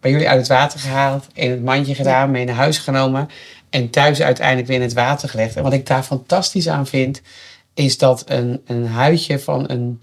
bij 0.00 0.10
jullie 0.10 0.28
uit 0.28 0.38
het 0.38 0.48
water 0.48 0.80
gehaald, 0.80 1.26
in 1.32 1.50
het 1.50 1.62
mandje 1.62 1.94
gedaan, 1.94 2.30
mee 2.30 2.44
naar 2.44 2.54
huis 2.54 2.78
genomen 2.78 3.28
en 3.70 3.90
thuis 3.90 4.22
uiteindelijk 4.22 4.68
weer 4.68 4.76
in 4.76 4.82
het 4.82 4.92
water 4.92 5.28
gelegd. 5.28 5.56
En 5.56 5.62
wat 5.62 5.72
ik 5.72 5.86
daar 5.86 6.02
fantastisch 6.02 6.68
aan 6.68 6.86
vind, 6.86 7.22
is 7.74 7.98
dat 7.98 8.22
een, 8.26 8.62
een 8.66 8.86
huidje 8.86 9.38
van 9.38 9.70
een, 9.70 9.98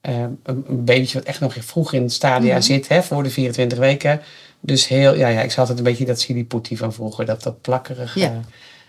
eh, 0.00 0.24
een, 0.42 0.64
babytje 0.68 1.18
wat 1.18 1.26
echt 1.26 1.40
nog 1.40 1.54
vroeg 1.60 1.92
in 1.92 2.02
het 2.02 2.12
stadia 2.12 2.60
zit, 2.60 2.88
hè, 2.88 3.02
voor 3.02 3.22
de 3.22 3.30
24 3.30 3.78
weken. 3.78 4.20
Dus 4.60 4.88
heel, 4.88 5.14
ja, 5.14 5.28
ja, 5.28 5.40
ik 5.40 5.52
had 5.52 5.68
het 5.68 5.78
een 5.78 5.84
beetje 5.84 6.04
dat 6.04 6.20
siliputi 6.20 6.76
van 6.76 6.92
vroeger, 6.92 7.26
dat, 7.26 7.42
dat 7.42 7.60
plakkerige. 7.60 8.20
Ja. 8.20 8.40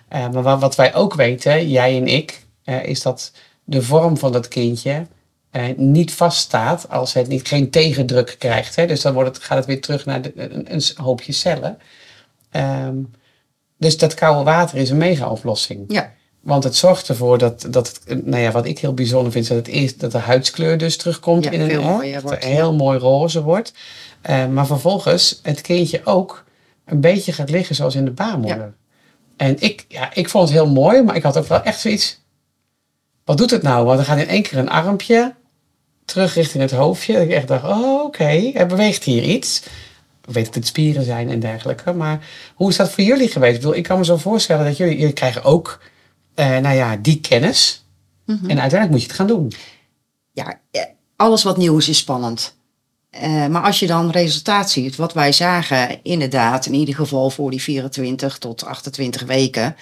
Eh, 0.07 0.29
maar 0.29 0.43
wat, 0.43 0.59
wat 0.59 0.75
wij 0.75 0.95
ook 0.95 1.13
weten, 1.13 1.69
jij 1.69 1.97
en 1.97 2.07
ik, 2.07 2.45
eh, 2.63 2.83
is 2.83 3.01
dat 3.01 3.31
de 3.63 3.81
vorm 3.81 4.17
van 4.17 4.31
dat 4.31 4.47
kindje 4.47 5.05
eh, 5.55 5.77
niet 5.77 6.13
vaststaat 6.13 6.89
als 6.89 7.13
het 7.13 7.27
niet, 7.27 7.47
geen 7.47 7.69
tegendruk 7.69 8.35
krijgt. 8.39 8.75
Hè? 8.75 8.85
Dus 8.85 9.01
dan 9.01 9.13
wordt 9.13 9.35
het, 9.35 9.45
gaat 9.45 9.57
het 9.57 9.65
weer 9.65 9.81
terug 9.81 10.05
naar 10.05 10.21
de, 10.21 10.31
een, 10.35 10.73
een 10.73 10.81
hoopje 10.95 11.31
cellen. 11.31 11.77
Ehm, 12.51 12.95
dus 13.77 13.97
dat 13.97 14.13
koude 14.13 14.43
water 14.43 14.77
is 14.77 14.89
een 14.89 14.97
mega-oplossing. 14.97 15.83
Ja, 15.87 16.13
Want 16.39 16.63
het 16.63 16.75
zorgt 16.75 17.09
ervoor 17.09 17.37
dat, 17.37 17.67
dat 17.69 17.87
het, 18.05 18.25
nou 18.25 18.41
ja, 18.41 18.51
wat 18.51 18.65
ik 18.65 18.79
heel 18.79 18.93
bijzonder 18.93 19.31
vind, 19.31 19.43
is 19.43 19.49
dat 19.49 19.57
het 19.57 19.67
eerst 19.67 19.99
dat 19.99 20.11
de 20.11 20.17
huidskleur 20.17 20.77
dus 20.77 20.97
terugkomt 20.97 21.43
Ja, 21.43 21.51
in 21.51 21.61
een 21.61 21.81
mooier 21.81 22.21
dat 22.21 22.31
het 22.31 22.43
heel 22.43 22.73
mooi 22.73 22.99
roze 22.99 23.43
wordt. 23.43 23.73
Eh, 24.21 24.47
maar 24.47 24.65
vervolgens 24.65 25.39
het 25.43 25.61
kindje 25.61 26.01
ook 26.03 26.43
een 26.85 27.01
beetje 27.01 27.33
gaat 27.33 27.49
liggen 27.49 27.75
zoals 27.75 27.95
in 27.95 28.05
de 28.05 28.11
baarmoeder. 28.11 28.73
En 29.37 29.55
ik, 29.59 29.85
ja, 29.87 30.13
ik 30.13 30.29
vond 30.29 30.43
het 30.49 30.57
heel 30.57 30.69
mooi, 30.69 31.01
maar 31.01 31.15
ik 31.15 31.23
had 31.23 31.37
ook 31.37 31.47
wel 31.47 31.63
echt 31.63 31.79
zoiets. 31.79 32.23
Wat 33.23 33.37
doet 33.37 33.51
het 33.51 33.61
nou? 33.61 33.85
Want 33.85 33.99
er 33.99 34.05
gaat 34.05 34.19
in 34.19 34.27
één 34.27 34.43
keer 34.43 34.57
een 34.57 34.69
armpje 34.69 35.35
terug 36.05 36.33
richting 36.33 36.63
het 36.63 36.71
hoofdje. 36.71 37.13
Dat 37.13 37.21
ik 37.21 37.31
echt 37.31 37.47
dacht, 37.47 37.63
oh 37.63 38.03
oké, 38.03 38.51
er 38.53 38.67
beweegt 38.67 39.03
hier 39.03 39.23
iets. 39.23 39.63
Ik 40.27 40.33
weet 40.33 40.45
dat 40.45 40.55
het 40.55 40.67
spieren 40.67 41.03
zijn 41.03 41.29
en 41.29 41.39
dergelijke. 41.39 41.93
Maar 41.93 42.27
hoe 42.55 42.69
is 42.69 42.75
dat 42.75 42.91
voor 42.91 43.03
jullie 43.03 43.27
geweest? 43.27 43.55
Ik, 43.55 43.61
bedoel, 43.61 43.75
ik 43.75 43.83
kan 43.83 43.97
me 43.97 44.05
zo 44.05 44.17
voorstellen 44.17 44.65
dat 44.65 44.77
jullie, 44.77 44.97
jullie 44.97 45.13
krijgen 45.13 45.43
ook, 45.43 45.81
eh, 46.33 46.57
nou 46.57 46.75
ja, 46.75 46.97
die 46.97 47.19
kennis. 47.19 47.85
Mhm. 48.25 48.49
En 48.49 48.59
uiteindelijk 48.59 48.91
moet 48.91 49.01
je 49.01 49.07
het 49.07 49.15
gaan 49.15 49.27
doen. 49.27 49.53
ja, 50.31 50.59
eh, 50.71 50.81
alles 51.15 51.43
wat 51.43 51.57
nieuw 51.57 51.77
is, 51.77 51.89
is 51.89 51.97
spannend. 51.97 52.55
Eh, 53.09 53.47
maar 53.47 53.61
als 53.61 53.79
je 53.79 53.87
dan 53.87 54.09
resultaat 54.09 54.71
ziet, 54.71 54.95
wat 54.95 55.13
wij 55.13 55.31
zagen, 55.31 56.03
inderdaad, 56.03 56.65
in 56.65 56.73
ieder 56.73 56.95
geval 56.95 57.29
voor 57.29 57.51
die 57.51 57.61
24 57.61 58.37
tot 58.37 58.65
28 58.65 59.23
weken, 59.23 59.75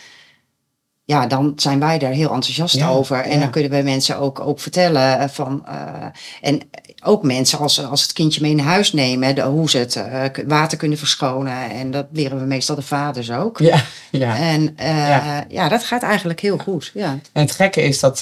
ja, 1.05 1.27
dan 1.27 1.53
zijn 1.55 1.79
wij 1.79 1.99
daar 1.99 2.11
heel 2.11 2.33
enthousiast 2.33 2.75
Ja, 2.75 2.89
over. 2.89 3.17
En 3.17 3.33
ja. 3.33 3.39
dan 3.39 3.49
kunnen 3.49 3.71
we 3.71 3.81
mensen 3.81 4.17
ook, 4.17 4.39
ook 4.39 4.59
vertellen 4.59 5.19
eh, 5.19 5.27
van. 5.29 5.65
eh, 5.67 6.05
en 6.41 6.59
ook 7.05 7.23
mensen 7.23 7.59
als, 7.59 7.85
als 7.85 8.01
het 8.01 8.13
kindje 8.13 8.41
mee 8.41 8.55
naar 8.55 8.65
huis 8.65 8.93
nemen, 8.93 9.35
de, 9.35 9.41
hoe 9.41 9.69
ze 9.69 9.77
het 9.77 9.95
eh, 9.95 10.23
water 10.47 10.77
kunnen 10.77 10.97
verschonen. 10.97 11.69
En 11.71 11.91
dat 11.91 12.05
leren 12.11 12.39
we 12.39 12.45
meestal 12.45 12.75
de 12.75 12.81
vaders 12.81 13.31
ook. 13.31 13.59
Ja, 13.59 13.81
ja. 14.11 14.37
En 14.37 14.75
Ja. 14.77 15.45
ja. 15.49 15.69
dat 15.69 15.83
gaat 15.83 16.03
eigenlijk 16.03 16.39
heel 16.39 16.57
goed. 16.57 16.91
Ja. 16.93 17.19
En 17.33 17.41
het 17.41 17.51
gekke 17.51 17.81
is 17.81 17.99
dat 17.99 18.21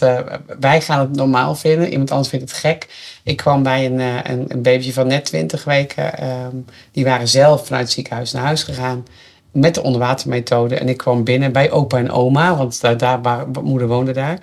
wij 0.59 0.81
gaan 0.81 0.99
het 0.99 1.15
normaal 1.15 1.55
vinden. 1.55 1.89
Iemand 1.91 2.11
anders 2.11 2.29
vindt 2.29 2.49
het 2.49 2.59
gek. 2.59 2.87
Ik 3.23 3.37
kwam 3.37 3.63
bij 3.63 3.85
een, 3.85 3.99
een, 3.99 4.45
een 4.47 4.61
babytje 4.61 4.93
van 4.93 5.07
net 5.07 5.25
20 5.25 5.63
weken. 5.63 6.17
ehm, 6.17 6.55
die 6.91 7.03
waren 7.05 7.27
zelf 7.27 7.65
vanuit 7.65 7.83
het 7.83 7.93
ziekenhuis 7.93 8.31
naar 8.31 8.43
huis 8.43 8.63
gegaan. 8.63 9.05
Met 9.51 9.75
de 9.75 9.83
onderwatermethode. 9.83 10.75
En 10.75 10.89
ik 10.89 10.97
kwam 10.97 11.23
binnen 11.23 11.51
bij 11.51 11.71
opa 11.71 11.97
en 11.97 12.11
oma, 12.11 12.55
want 12.55 12.81
daar, 12.81 12.97
daar 12.97 13.21
waar, 13.21 13.47
moeder 13.63 13.87
woonde 13.87 14.11
daar. 14.11 14.39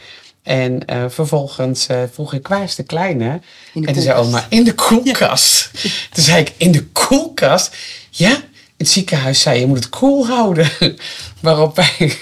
En 0.48 0.86
eh, 0.86 1.04
vervolgens 1.08 1.86
eh, 1.86 1.96
vroeg 2.12 2.32
ik, 2.32 2.48
waar 2.48 2.62
is 2.62 2.74
de 2.74 2.82
kleine? 2.82 3.40
De 3.72 3.86
en 3.86 3.92
toen 3.92 4.02
zei 4.02 4.18
oma, 4.18 4.46
in 4.48 4.64
de 4.64 4.74
koelkast. 4.74 5.70
Toen 6.12 6.24
zei 6.24 6.40
ik, 6.40 6.52
in 6.56 6.72
de 6.72 6.84
koelkast? 6.84 7.76
Ja, 8.10 8.36
het 8.76 8.88
ziekenhuis 8.88 9.40
zei, 9.40 9.60
je 9.60 9.66
moet 9.66 9.76
het 9.76 9.88
koel 9.88 10.26
houden. 10.26 10.70
Waarop 11.40 11.76
wij... 11.76 11.92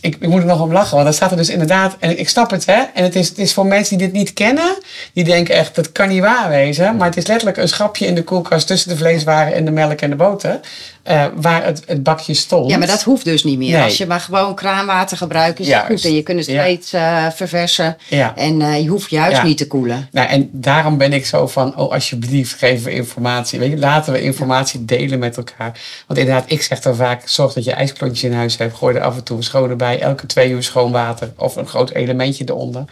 Ik, 0.00 0.16
ik 0.20 0.28
moet 0.28 0.40
er 0.40 0.46
nog 0.46 0.60
om 0.60 0.72
lachen, 0.72 0.92
want 0.92 1.04
daar 1.04 1.14
staat 1.14 1.30
er 1.30 1.36
dus 1.36 1.48
inderdaad... 1.48 1.96
En 1.98 2.18
ik 2.18 2.28
snap 2.28 2.50
het, 2.50 2.66
hè. 2.66 2.82
En 2.94 3.02
het 3.02 3.16
is, 3.16 3.28
het 3.28 3.38
is 3.38 3.52
voor 3.52 3.66
mensen 3.66 3.98
die 3.98 4.06
dit 4.06 4.16
niet 4.16 4.32
kennen... 4.32 4.78
Die 5.12 5.24
denken 5.24 5.54
echt, 5.54 5.74
dat 5.74 5.92
kan 5.92 6.08
niet 6.08 6.20
waar 6.20 6.48
wezen. 6.48 6.96
Maar 6.96 7.06
het 7.06 7.16
is 7.16 7.26
letterlijk 7.26 7.56
een 7.56 7.68
schapje 7.68 8.06
in 8.06 8.14
de 8.14 8.24
koelkast... 8.24 8.66
tussen 8.66 8.88
de 8.88 8.96
vleeswaren 8.96 9.54
en 9.54 9.64
de 9.64 9.70
melk 9.70 10.00
en 10.00 10.10
de 10.10 10.16
boter. 10.16 10.60
Eh, 11.02 11.26
waar 11.34 11.64
het, 11.64 11.82
het 11.86 12.02
bakje 12.02 12.34
stond. 12.34 12.70
Ja, 12.70 12.78
maar 12.78 12.86
dat 12.86 13.02
hoeft 13.02 13.24
dus 13.24 13.44
niet 13.44 13.58
meer. 13.58 13.72
Nee. 13.72 13.82
Als 13.82 13.96
je 13.96 14.06
maar 14.06 14.20
gewoon 14.20 14.54
kraanwater 14.54 15.16
gebruikt, 15.16 15.58
is 15.58 15.72
het 15.72 15.84
goed. 15.86 16.04
En 16.04 16.14
je 16.14 16.22
kunt 16.22 16.38
het 16.38 16.48
Ja. 16.48 16.62
steeds 16.62 16.92
eh, 16.92 17.26
verversen. 17.30 17.96
Ja. 18.08 18.36
En 18.36 18.62
eh, 18.62 18.82
je 18.82 18.88
hoeft 18.88 19.10
juist 19.10 19.42
niet 19.42 19.58
te 19.58 19.66
koelen. 19.66 20.08
Nou, 20.12 20.28
en 20.28 20.48
daarom 20.52 20.96
ben 20.98 21.12
ik 21.12 21.26
zo 21.26 21.46
van, 21.46 21.76
oh 21.76 21.92
alsjeblieft, 21.92 22.54
geef 22.58 22.84
we 22.84 22.90
informatie. 22.90 23.58
Weet 23.58 23.70
je, 23.70 23.78
laten 23.78 24.12
we 24.12 24.22
informatie 24.22 24.84
delen 24.84 25.18
met 25.18 25.36
elkaar. 25.36 25.80
Want 26.06 26.18
inderdaad, 26.20 26.50
ik 26.50 26.62
zeg 26.62 26.80
dan 26.80 26.96
vaak, 26.96 27.28
zorg 27.28 27.52
dat 27.52 27.64
je 27.64 27.72
ijsklontjes 27.72 28.30
in 28.30 28.36
huis 28.36 28.56
hebt. 28.58 28.76
Gooi 28.76 28.96
er 28.96 29.02
af 29.02 29.16
en 29.16 29.24
toe 29.24 29.42
schoon 29.42 29.76
bij. 29.76 30.00
Elke 30.00 30.26
twee 30.26 30.50
uur 30.50 30.62
schoon 30.62 30.92
water. 30.92 31.32
Of 31.36 31.56
een 31.56 31.66
groot 31.68 31.90
elementje 31.90 32.44
eronder. 32.48 32.84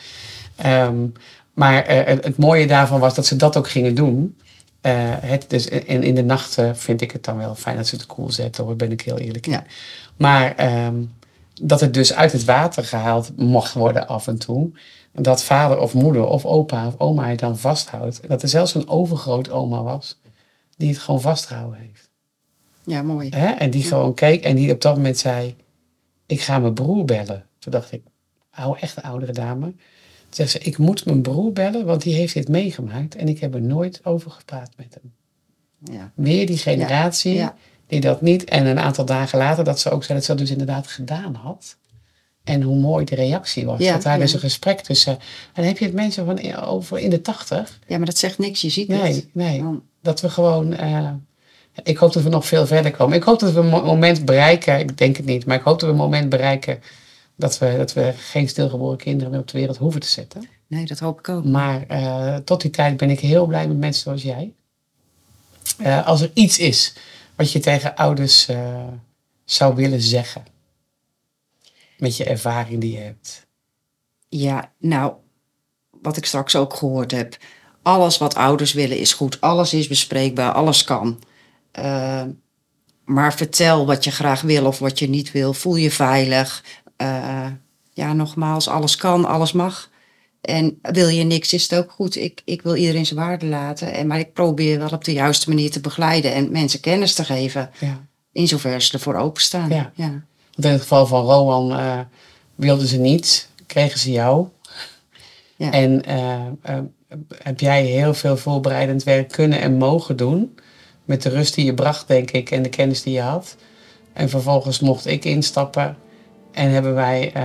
Ehm, 0.56 0.94
maar 1.54 1.84
het, 1.86 2.24
het 2.24 2.36
mooie 2.36 2.66
daarvan 2.66 3.00
was 3.00 3.14
dat 3.14 3.26
ze 3.26 3.36
dat 3.36 3.56
ook 3.56 3.68
gingen 3.70 3.94
doen. 3.94 4.36
Eh, 4.86 4.92
het, 5.20 5.44
dus 5.48 5.66
in, 5.68 6.02
in 6.02 6.14
de 6.14 6.24
nachten 6.24 6.76
vind 6.76 7.00
ik 7.00 7.10
het 7.10 7.24
dan 7.24 7.36
wel 7.36 7.54
fijn 7.54 7.76
dat 7.76 7.86
ze 7.86 7.96
het 7.96 8.06
koel 8.06 8.30
zetten, 8.30 8.64
hoor, 8.64 8.76
ben 8.76 8.92
ik 8.92 9.00
heel 9.00 9.18
eerlijk. 9.18 9.46
Ja. 9.46 9.64
Maar 10.16 10.54
ehm, 10.54 11.04
dat 11.62 11.80
het 11.80 11.94
dus 11.94 12.14
uit 12.14 12.32
het 12.32 12.44
water 12.44 12.84
gehaald 12.84 13.36
mocht 13.36 13.72
worden 13.72 14.08
af 14.08 14.26
en 14.26 14.38
toe. 14.38 14.70
En 15.12 15.22
dat 15.22 15.44
vader 15.44 15.78
of 15.78 15.94
moeder 15.94 16.26
of 16.26 16.44
opa 16.44 16.86
of 16.86 16.94
oma 16.98 17.28
het 17.28 17.38
dan 17.38 17.58
vasthoudt. 17.58 18.20
En 18.20 18.28
dat 18.28 18.42
er 18.42 18.48
zelfs 18.48 18.74
een 18.74 18.88
overgroot 18.88 19.50
oma 19.50 19.82
was 19.82 20.20
die 20.76 20.88
het 20.88 20.98
gewoon 20.98 21.20
vastgehouden 21.20 21.80
heeft. 21.80 22.10
Ja, 22.84 23.02
mooi. 23.02 23.28
Hè? 23.28 23.46
En 23.46 23.70
die 23.70 23.82
gewoon 23.82 24.14
keek 24.14 24.44
en 24.44 24.56
die 24.56 24.72
op 24.72 24.80
dat 24.80 24.96
moment 24.96 25.18
zei: 25.18 25.56
Ik 26.26 26.40
ga 26.40 26.58
mijn 26.58 26.74
broer 26.74 27.04
bellen. 27.04 27.46
Toen 27.58 27.72
dacht 27.72 27.92
ik: 27.92 28.02
Hou 28.50 28.78
echt 28.78 28.96
een 28.96 29.02
oudere 29.02 29.32
dame. 29.32 29.74
Zegt 30.30 30.50
ze: 30.50 30.58
Ik 30.58 30.78
moet 30.78 31.04
mijn 31.04 31.22
broer 31.22 31.52
bellen, 31.52 31.84
want 31.84 32.02
die 32.02 32.14
heeft 32.14 32.34
dit 32.34 32.48
meegemaakt. 32.48 33.14
En 33.16 33.28
ik 33.28 33.40
heb 33.40 33.54
er 33.54 33.62
nooit 33.62 34.00
over 34.04 34.30
gepraat 34.30 34.70
met 34.76 34.98
hem. 35.00 35.12
Ja. 35.96 36.12
Weer 36.14 36.46
die 36.46 36.58
generatie 36.58 37.34
Ja. 37.34 37.54
die 37.86 38.00
dat 38.00 38.20
niet. 38.22 38.44
En 38.44 38.66
een 38.66 38.78
aantal 38.78 39.04
dagen 39.04 39.38
later 39.38 39.64
dat 39.64 39.80
ze 39.80 39.90
ook 39.90 40.04
zei 40.04 40.14
dat 40.18 40.26
ze 40.26 40.30
dat 40.32 40.40
dus 40.40 40.50
inderdaad 40.50 40.86
gedaan 40.86 41.34
had. 41.34 41.76
En 42.44 42.62
hoe 42.62 42.76
mooi 42.76 43.04
de 43.04 43.14
reactie 43.14 43.66
was. 43.66 43.78
Dat 43.78 44.02
daar 44.02 44.18
dus 44.18 44.32
een 44.32 44.40
gesprek 44.40 44.80
tussen. 44.80 45.12
En 45.12 45.18
dan 45.54 45.64
heb 45.64 45.78
je 45.78 45.84
het 45.84 45.94
mensen 45.94 46.24
van 46.26 46.54
over 46.56 46.98
in 46.98 47.10
de 47.10 47.20
tachtig. 47.20 47.78
ja, 47.86 47.96
maar 47.96 48.06
dat 48.06 48.18
zegt 48.18 48.38
niks. 48.38 48.60
Je 48.60 48.68
ziet 48.70 48.88
het. 48.88 49.02
Nee, 49.02 49.28
nee. 49.32 49.58
Dan- 49.62 49.82
Dat 50.02 50.20
we 50.20 50.28
gewoon. 50.30 50.74
eh, 50.74 51.10
ik 51.82 51.96
hoop 51.96 52.12
dat 52.12 52.22
we 52.22 52.28
nog 52.28 52.46
veel 52.46 52.66
verder 52.66 52.90
komen. 52.90 53.16
Ik 53.16 53.22
hoop 53.22 53.40
dat 53.40 53.52
we 53.52 53.60
een 53.60 53.66
mo- 53.68 53.84
moment 53.84 54.24
bereiken. 54.24 54.78
Ik 54.78 54.98
denk 54.98 55.16
het 55.16 55.26
niet, 55.26 55.46
maar 55.46 55.56
ik 55.56 55.62
hoop 55.62 55.80
dat 55.80 55.88
we 55.88 55.94
een 55.94 56.00
moment 56.02 56.28
bereiken. 56.28 56.80
Dat 57.36 57.58
we, 57.58 57.74
dat 57.76 57.92
we 57.92 58.12
geen 58.16 58.48
stilgeboren 58.48 58.98
kinderen 58.98 59.30
meer 59.30 59.40
op 59.40 59.48
de 59.48 59.58
wereld 59.58 59.76
hoeven 59.76 60.00
te 60.00 60.08
zetten. 60.08 60.48
Nee, 60.66 60.86
dat 60.86 60.98
hoop 60.98 61.18
ik 61.18 61.28
ook. 61.28 61.44
Maar 61.44 61.86
eh, 61.86 62.36
tot 62.36 62.60
die 62.60 62.70
tijd 62.70 62.96
ben 62.96 63.10
ik 63.10 63.20
heel 63.20 63.46
blij 63.46 63.68
met 63.68 63.78
mensen 63.78 64.02
zoals 64.02 64.22
jij. 64.22 64.54
Eh, 65.78 66.06
als 66.06 66.20
er 66.20 66.30
iets 66.34 66.58
is 66.58 66.94
wat 67.34 67.52
je 67.52 67.60
tegen 67.60 67.94
ouders 67.94 68.48
eh, 68.48 68.84
zou 69.44 69.74
willen 69.74 70.00
zeggen. 70.00 70.44
Met 71.98 72.16
je 72.16 72.24
ervaring 72.24 72.80
die 72.80 72.92
je 72.92 72.98
hebt. 72.98 73.46
Ja, 74.28 74.72
nou, 74.78 75.12
wat 76.02 76.16
ik 76.16 76.24
straks 76.24 76.56
ook 76.56 76.74
gehoord 76.74 77.10
heb. 77.10 77.36
Alles 77.82 78.18
wat 78.18 78.34
ouders 78.34 78.72
willen 78.72 78.98
is 78.98 79.12
goed. 79.12 79.40
Alles 79.40 79.74
is 79.74 79.88
bespreekbaar. 79.88 80.52
Alles 80.52 80.84
kan. 80.84 81.22
Maar 83.04 83.34
vertel 83.34 83.86
wat 83.86 84.04
je 84.04 84.10
graag 84.10 84.40
wil 84.40 84.66
of 84.66 84.78
wat 84.78 84.98
je 84.98 85.08
niet 85.08 85.32
wil. 85.32 85.52
Voel 85.52 85.76
je 85.76 85.90
veilig. 85.90 86.64
Eh, 86.96 87.46
ja, 87.92 88.12
nogmaals, 88.12 88.68
alles 88.68 88.96
kan, 88.96 89.24
alles 89.24 89.52
mag. 89.52 89.90
En 90.40 90.78
wil 90.82 91.08
je 91.08 91.24
niks, 91.24 91.52
is 91.52 91.62
het 91.62 91.74
ook 91.78 91.90
goed. 91.90 92.16
Ik, 92.16 92.42
ik 92.44 92.62
wil 92.62 92.76
iedereen 92.76 93.06
zijn 93.06 93.18
waarde 93.18 93.46
laten. 93.46 93.92
En, 93.92 94.06
maar 94.06 94.18
ik 94.18 94.32
probeer 94.32 94.78
wel 94.78 94.88
op 94.88 95.04
de 95.04 95.12
juiste 95.12 95.48
manier 95.48 95.70
te 95.70 95.80
begeleiden 95.80 96.32
en 96.32 96.52
mensen 96.52 96.80
kennis 96.80 97.14
te 97.14 97.24
geven. 97.24 97.70
Ja. 97.80 98.06
In 98.32 98.48
zover 98.48 98.82
ze 98.82 98.92
ervoor 98.92 99.14
openstaan. 99.14 99.68
Ja. 99.68 99.92
ja. 99.94 100.10
Want 100.54 100.66
in 100.66 100.70
het 100.70 100.80
geval 100.80 101.06
van 101.06 101.24
Rowan 101.24 101.78
eh, 101.78 102.00
wilden 102.54 102.86
ze 102.86 102.98
niet, 102.98 103.48
kregen 103.66 103.98
ze 103.98 104.10
jou. 104.10 104.46
Ja. 105.56 105.70
En 105.70 106.04
eh, 106.04 106.78
heb 107.42 107.60
jij 107.60 107.84
heel 107.84 108.14
veel 108.14 108.36
voorbereidend 108.36 109.02
werk 109.02 109.28
kunnen 109.28 109.60
en 109.60 109.76
mogen 109.76 110.16
doen. 110.16 110.58
Met 111.04 111.22
de 111.22 111.28
rust 111.28 111.54
die 111.54 111.64
je 111.64 111.74
bracht, 111.74 112.08
denk 112.08 112.30
ik, 112.30 112.50
en 112.50 112.62
de 112.62 112.68
kennis 112.68 113.02
die 113.02 113.12
je 113.12 113.20
had. 113.20 113.56
En 114.12 114.28
vervolgens 114.28 114.80
mocht 114.80 115.06
ik 115.06 115.24
instappen. 115.24 115.96
En 116.56 116.70
hebben 116.70 116.94
wij 116.94 117.30
eh 117.34 117.42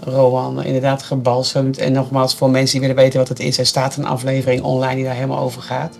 Rowan 0.00 0.62
inderdaad 0.62 1.02
gebalsemd. 1.02 1.78
En 1.78 1.92
nogmaals, 1.92 2.34
voor 2.34 2.50
mensen 2.50 2.78
die 2.78 2.88
willen 2.88 3.02
weten 3.02 3.18
wat 3.18 3.28
het 3.28 3.40
is, 3.40 3.58
er 3.58 3.66
staat 3.66 3.96
een 3.96 4.06
aflevering 4.06 4.62
online 4.62 4.94
die 4.94 5.04
daar 5.04 5.14
helemaal 5.14 5.38
over 5.38 5.62
gaat. 5.62 5.98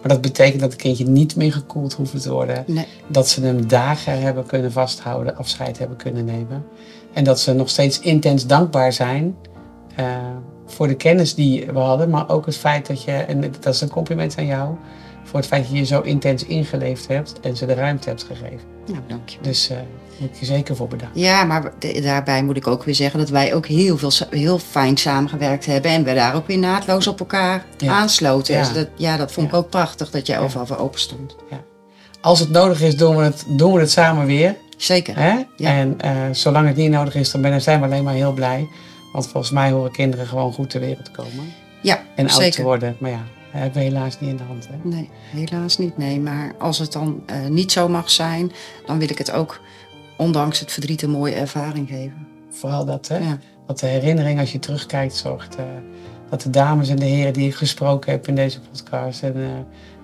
Maar 0.00 0.12
dat 0.12 0.20
betekent 0.20 0.60
dat 0.60 0.72
het 0.72 0.80
kindje 0.80 1.04
niet 1.04 1.36
meer 1.36 1.52
gekoeld 1.52 1.92
hoeft 1.92 2.22
te 2.22 2.32
worden 2.32 2.64
Nee. 2.66 2.86
dat 3.06 3.28
ze 3.28 3.42
hem 3.42 3.68
dagen 3.68 4.20
hebben 4.20 4.46
kunnen 4.46 4.72
vasthouden, 4.72 5.36
afscheid 5.36 5.78
hebben 5.78 5.96
kunnen 5.96 6.24
nemen. 6.24 6.64
En 7.12 7.24
dat 7.24 7.40
ze 7.40 7.52
nog 7.52 7.68
steeds 7.68 8.00
intens 8.00 8.46
dankbaar 8.46 8.92
zijn 8.92 9.36
eh, 9.96 10.06
voor 10.66 10.88
de 10.88 10.94
kennis 10.96 11.34
die 11.34 11.66
we 11.66 11.78
hadden, 11.78 12.10
maar 12.10 12.28
ook 12.28 12.46
het 12.46 12.56
feit 12.56 12.86
dat 12.86 13.02
je, 13.02 13.12
en 13.12 13.40
dat 13.60 13.74
is 13.74 13.80
een 13.80 13.90
compliment 13.90 14.34
aan 14.38 14.46
jou, 14.46 14.74
voor 15.24 15.38
het 15.38 15.48
feit 15.48 15.62
dat 15.62 15.72
je 15.72 15.78
je 15.78 15.84
zo 15.84 16.00
intens 16.00 16.44
ingeleefd 16.44 17.08
hebt 17.08 17.40
en 17.40 17.56
ze 17.56 17.66
de 17.66 17.74
ruimte 17.74 18.08
hebt 18.08 18.22
gegeven. 18.22 18.60
Nou, 18.86 19.00
dank 19.08 19.28
je. 19.28 19.38
Dus 19.40 19.70
eh 19.70 19.76
moet 20.18 20.28
ik 20.30 20.36
je 20.40 20.46
zeker 20.46 20.76
voor 20.76 20.88
bedanken. 20.88 21.20
Ja, 21.20 21.44
maar 21.44 21.72
daarbij 22.02 22.42
moet 22.44 22.56
ik 22.56 22.66
ook 22.66 22.84
weer 22.84 22.94
zeggen 22.94 23.18
dat 23.18 23.28
wij 23.28 23.54
ook 23.54 23.66
heel, 23.66 23.98
veel, 23.98 24.10
heel 24.30 24.58
fijn 24.58 24.96
samengewerkt 24.96 25.66
hebben. 25.66 25.90
En 25.90 26.04
we 26.04 26.14
daar 26.14 26.34
ook 26.34 26.46
weer 26.46 26.58
naadloos 26.58 27.06
op 27.06 27.20
elkaar 27.20 27.64
Ja. 27.78 27.92
aansloten. 27.92 28.54
Ja. 28.54 28.60
Dus 28.60 28.72
dat, 28.72 28.88
ja, 28.96 29.16
dat 29.16 29.32
vond 29.32 29.46
ik 29.46 29.52
Ja. 29.52 29.58
ook 29.58 29.70
prachtig 29.70 30.10
dat 30.10 30.26
jij 30.26 30.38
overal 30.38 30.66
voor 30.66 30.76
open 30.76 31.00
stond. 31.00 31.36
Als 32.20 32.40
het 32.40 32.50
nodig 32.50 32.80
is, 32.80 32.96
doen 32.96 33.16
we 33.16 33.22
het, 33.22 33.44
doen 33.56 33.72
we 33.72 33.80
het 33.80 33.90
samen 33.90 34.26
weer. 34.26 34.56
Zeker. 34.76 35.16
Hè? 35.16 35.42
Ja. 35.56 35.70
En 35.70 36.00
eh, 36.00 36.12
zolang 36.32 36.66
het 36.66 36.76
niet 36.76 36.90
nodig 36.90 37.14
is, 37.14 37.30
dan 37.30 37.40
ben, 37.40 37.62
zijn 37.62 37.78
we 37.80 37.86
alleen 37.86 38.04
maar 38.04 38.14
heel 38.14 38.32
blij. 38.32 38.68
Want 39.12 39.28
volgens 39.28 39.52
mij 39.52 39.70
horen 39.70 39.92
kinderen 39.92 40.26
gewoon 40.26 40.52
goed 40.52 40.70
ter 40.70 40.80
wereld 40.80 41.04
te 41.04 41.10
komen. 41.10 41.52
Ja, 41.82 42.02
En 42.16 42.30
oud 42.30 42.52
te 42.52 42.62
worden. 42.62 42.96
Maar 42.98 43.10
ja, 43.10 43.22
hebben 43.58 43.78
we 43.78 43.88
helaas 43.88 44.20
niet 44.20 44.30
in 44.30 44.36
de 44.36 44.42
hand. 44.42 44.68
Hè? 44.68 44.88
Nee, 44.88 45.10
helaas 45.30 45.78
niet. 45.78 45.96
Nee, 45.96 46.20
maar 46.20 46.54
als 46.58 46.78
het 46.78 46.92
dan 46.92 47.22
eh, 47.26 47.46
niet 47.46 47.72
zo 47.72 47.88
mag 47.88 48.10
zijn, 48.10 48.52
dan 48.86 48.98
wil 48.98 49.10
ik 49.10 49.18
het 49.18 49.30
ook, 49.32 49.60
ondanks 50.16 50.60
het 50.60 50.72
verdriet, 50.72 51.02
een 51.02 51.10
mooie 51.10 51.34
ervaring 51.34 51.88
geven. 51.88 52.26
Vooral 52.50 52.84
dat, 52.84 53.08
hè? 53.08 53.18
Ja. 53.18 53.38
dat 53.66 53.78
de 53.78 53.86
herinnering 53.86 54.40
als 54.40 54.52
je 54.52 54.58
terugkijkt 54.58 55.14
zorgt. 55.16 55.56
eh, 55.56 55.64
dat 56.30 56.40
de 56.40 56.50
dames 56.50 56.88
en 56.88 56.96
de 56.96 57.04
heren 57.04 57.32
die 57.32 57.46
ik 57.48 57.54
gesproken 57.54 58.10
heb 58.12 58.28
in 58.28 58.34
deze 58.34 58.60
podcast. 58.60 59.22
En 59.22 59.36
eh, 59.36 59.50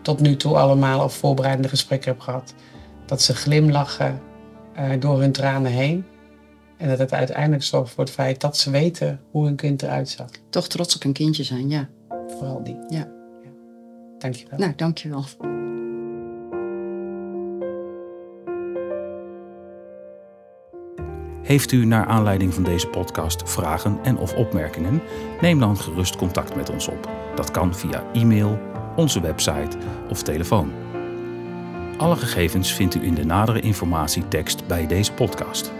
tot 0.02 0.20
nu 0.20 0.36
toe 0.36 0.56
allemaal 0.56 1.02
op 1.02 1.10
voorbereidende 1.10 1.68
gesprekken 1.68 2.10
heb 2.10 2.20
gehad. 2.20 2.54
Dat 3.06 3.22
ze 3.22 3.34
glimlachen 3.34 4.20
eh, 4.74 4.90
door 4.98 5.20
hun 5.20 5.32
tranen 5.32 5.72
heen. 5.72 6.04
En 6.76 6.88
dat 6.88 6.98
het 6.98 7.12
uiteindelijk 7.12 7.62
zorgt 7.62 7.92
voor 7.92 8.04
het 8.04 8.12
feit 8.12 8.40
dat 8.40 8.56
ze 8.56 8.70
weten 8.70 9.20
hoe 9.30 9.44
hun 9.44 9.56
kind 9.56 9.82
eruit 9.82 10.08
zag. 10.08 10.28
Toch 10.50 10.68
trots 10.68 10.96
op 10.96 11.04
een 11.04 11.12
kindje 11.12 11.42
zijn, 11.42 11.68
ja. 11.68 11.88
Vooral 12.28 12.62
die. 12.64 12.76
Ja. 12.88 13.15
Dankjewel. 14.18 14.58
Nou, 14.58 14.72
dankjewel. 14.76 15.24
Heeft 21.42 21.72
u 21.72 21.84
naar 21.84 22.06
aanleiding 22.06 22.54
van 22.54 22.62
deze 22.62 22.88
podcast 22.88 23.50
vragen 23.50 23.98
en 24.02 24.18
of 24.18 24.34
opmerkingen? 24.34 25.02
Neem 25.40 25.58
dan 25.60 25.76
gerust 25.76 26.16
contact 26.16 26.56
met 26.56 26.70
ons 26.70 26.88
op. 26.88 27.10
Dat 27.34 27.50
kan 27.50 27.74
via 27.74 28.04
e-mail, 28.12 28.58
onze 28.96 29.20
website 29.20 29.76
of 30.08 30.22
telefoon. 30.22 30.72
Alle 31.98 32.16
gegevens 32.16 32.72
vindt 32.72 32.94
u 32.94 33.04
in 33.04 33.14
de 33.14 33.24
nadere 33.24 33.60
informatietekst 33.60 34.66
bij 34.66 34.86
deze 34.86 35.12
podcast. 35.12 35.72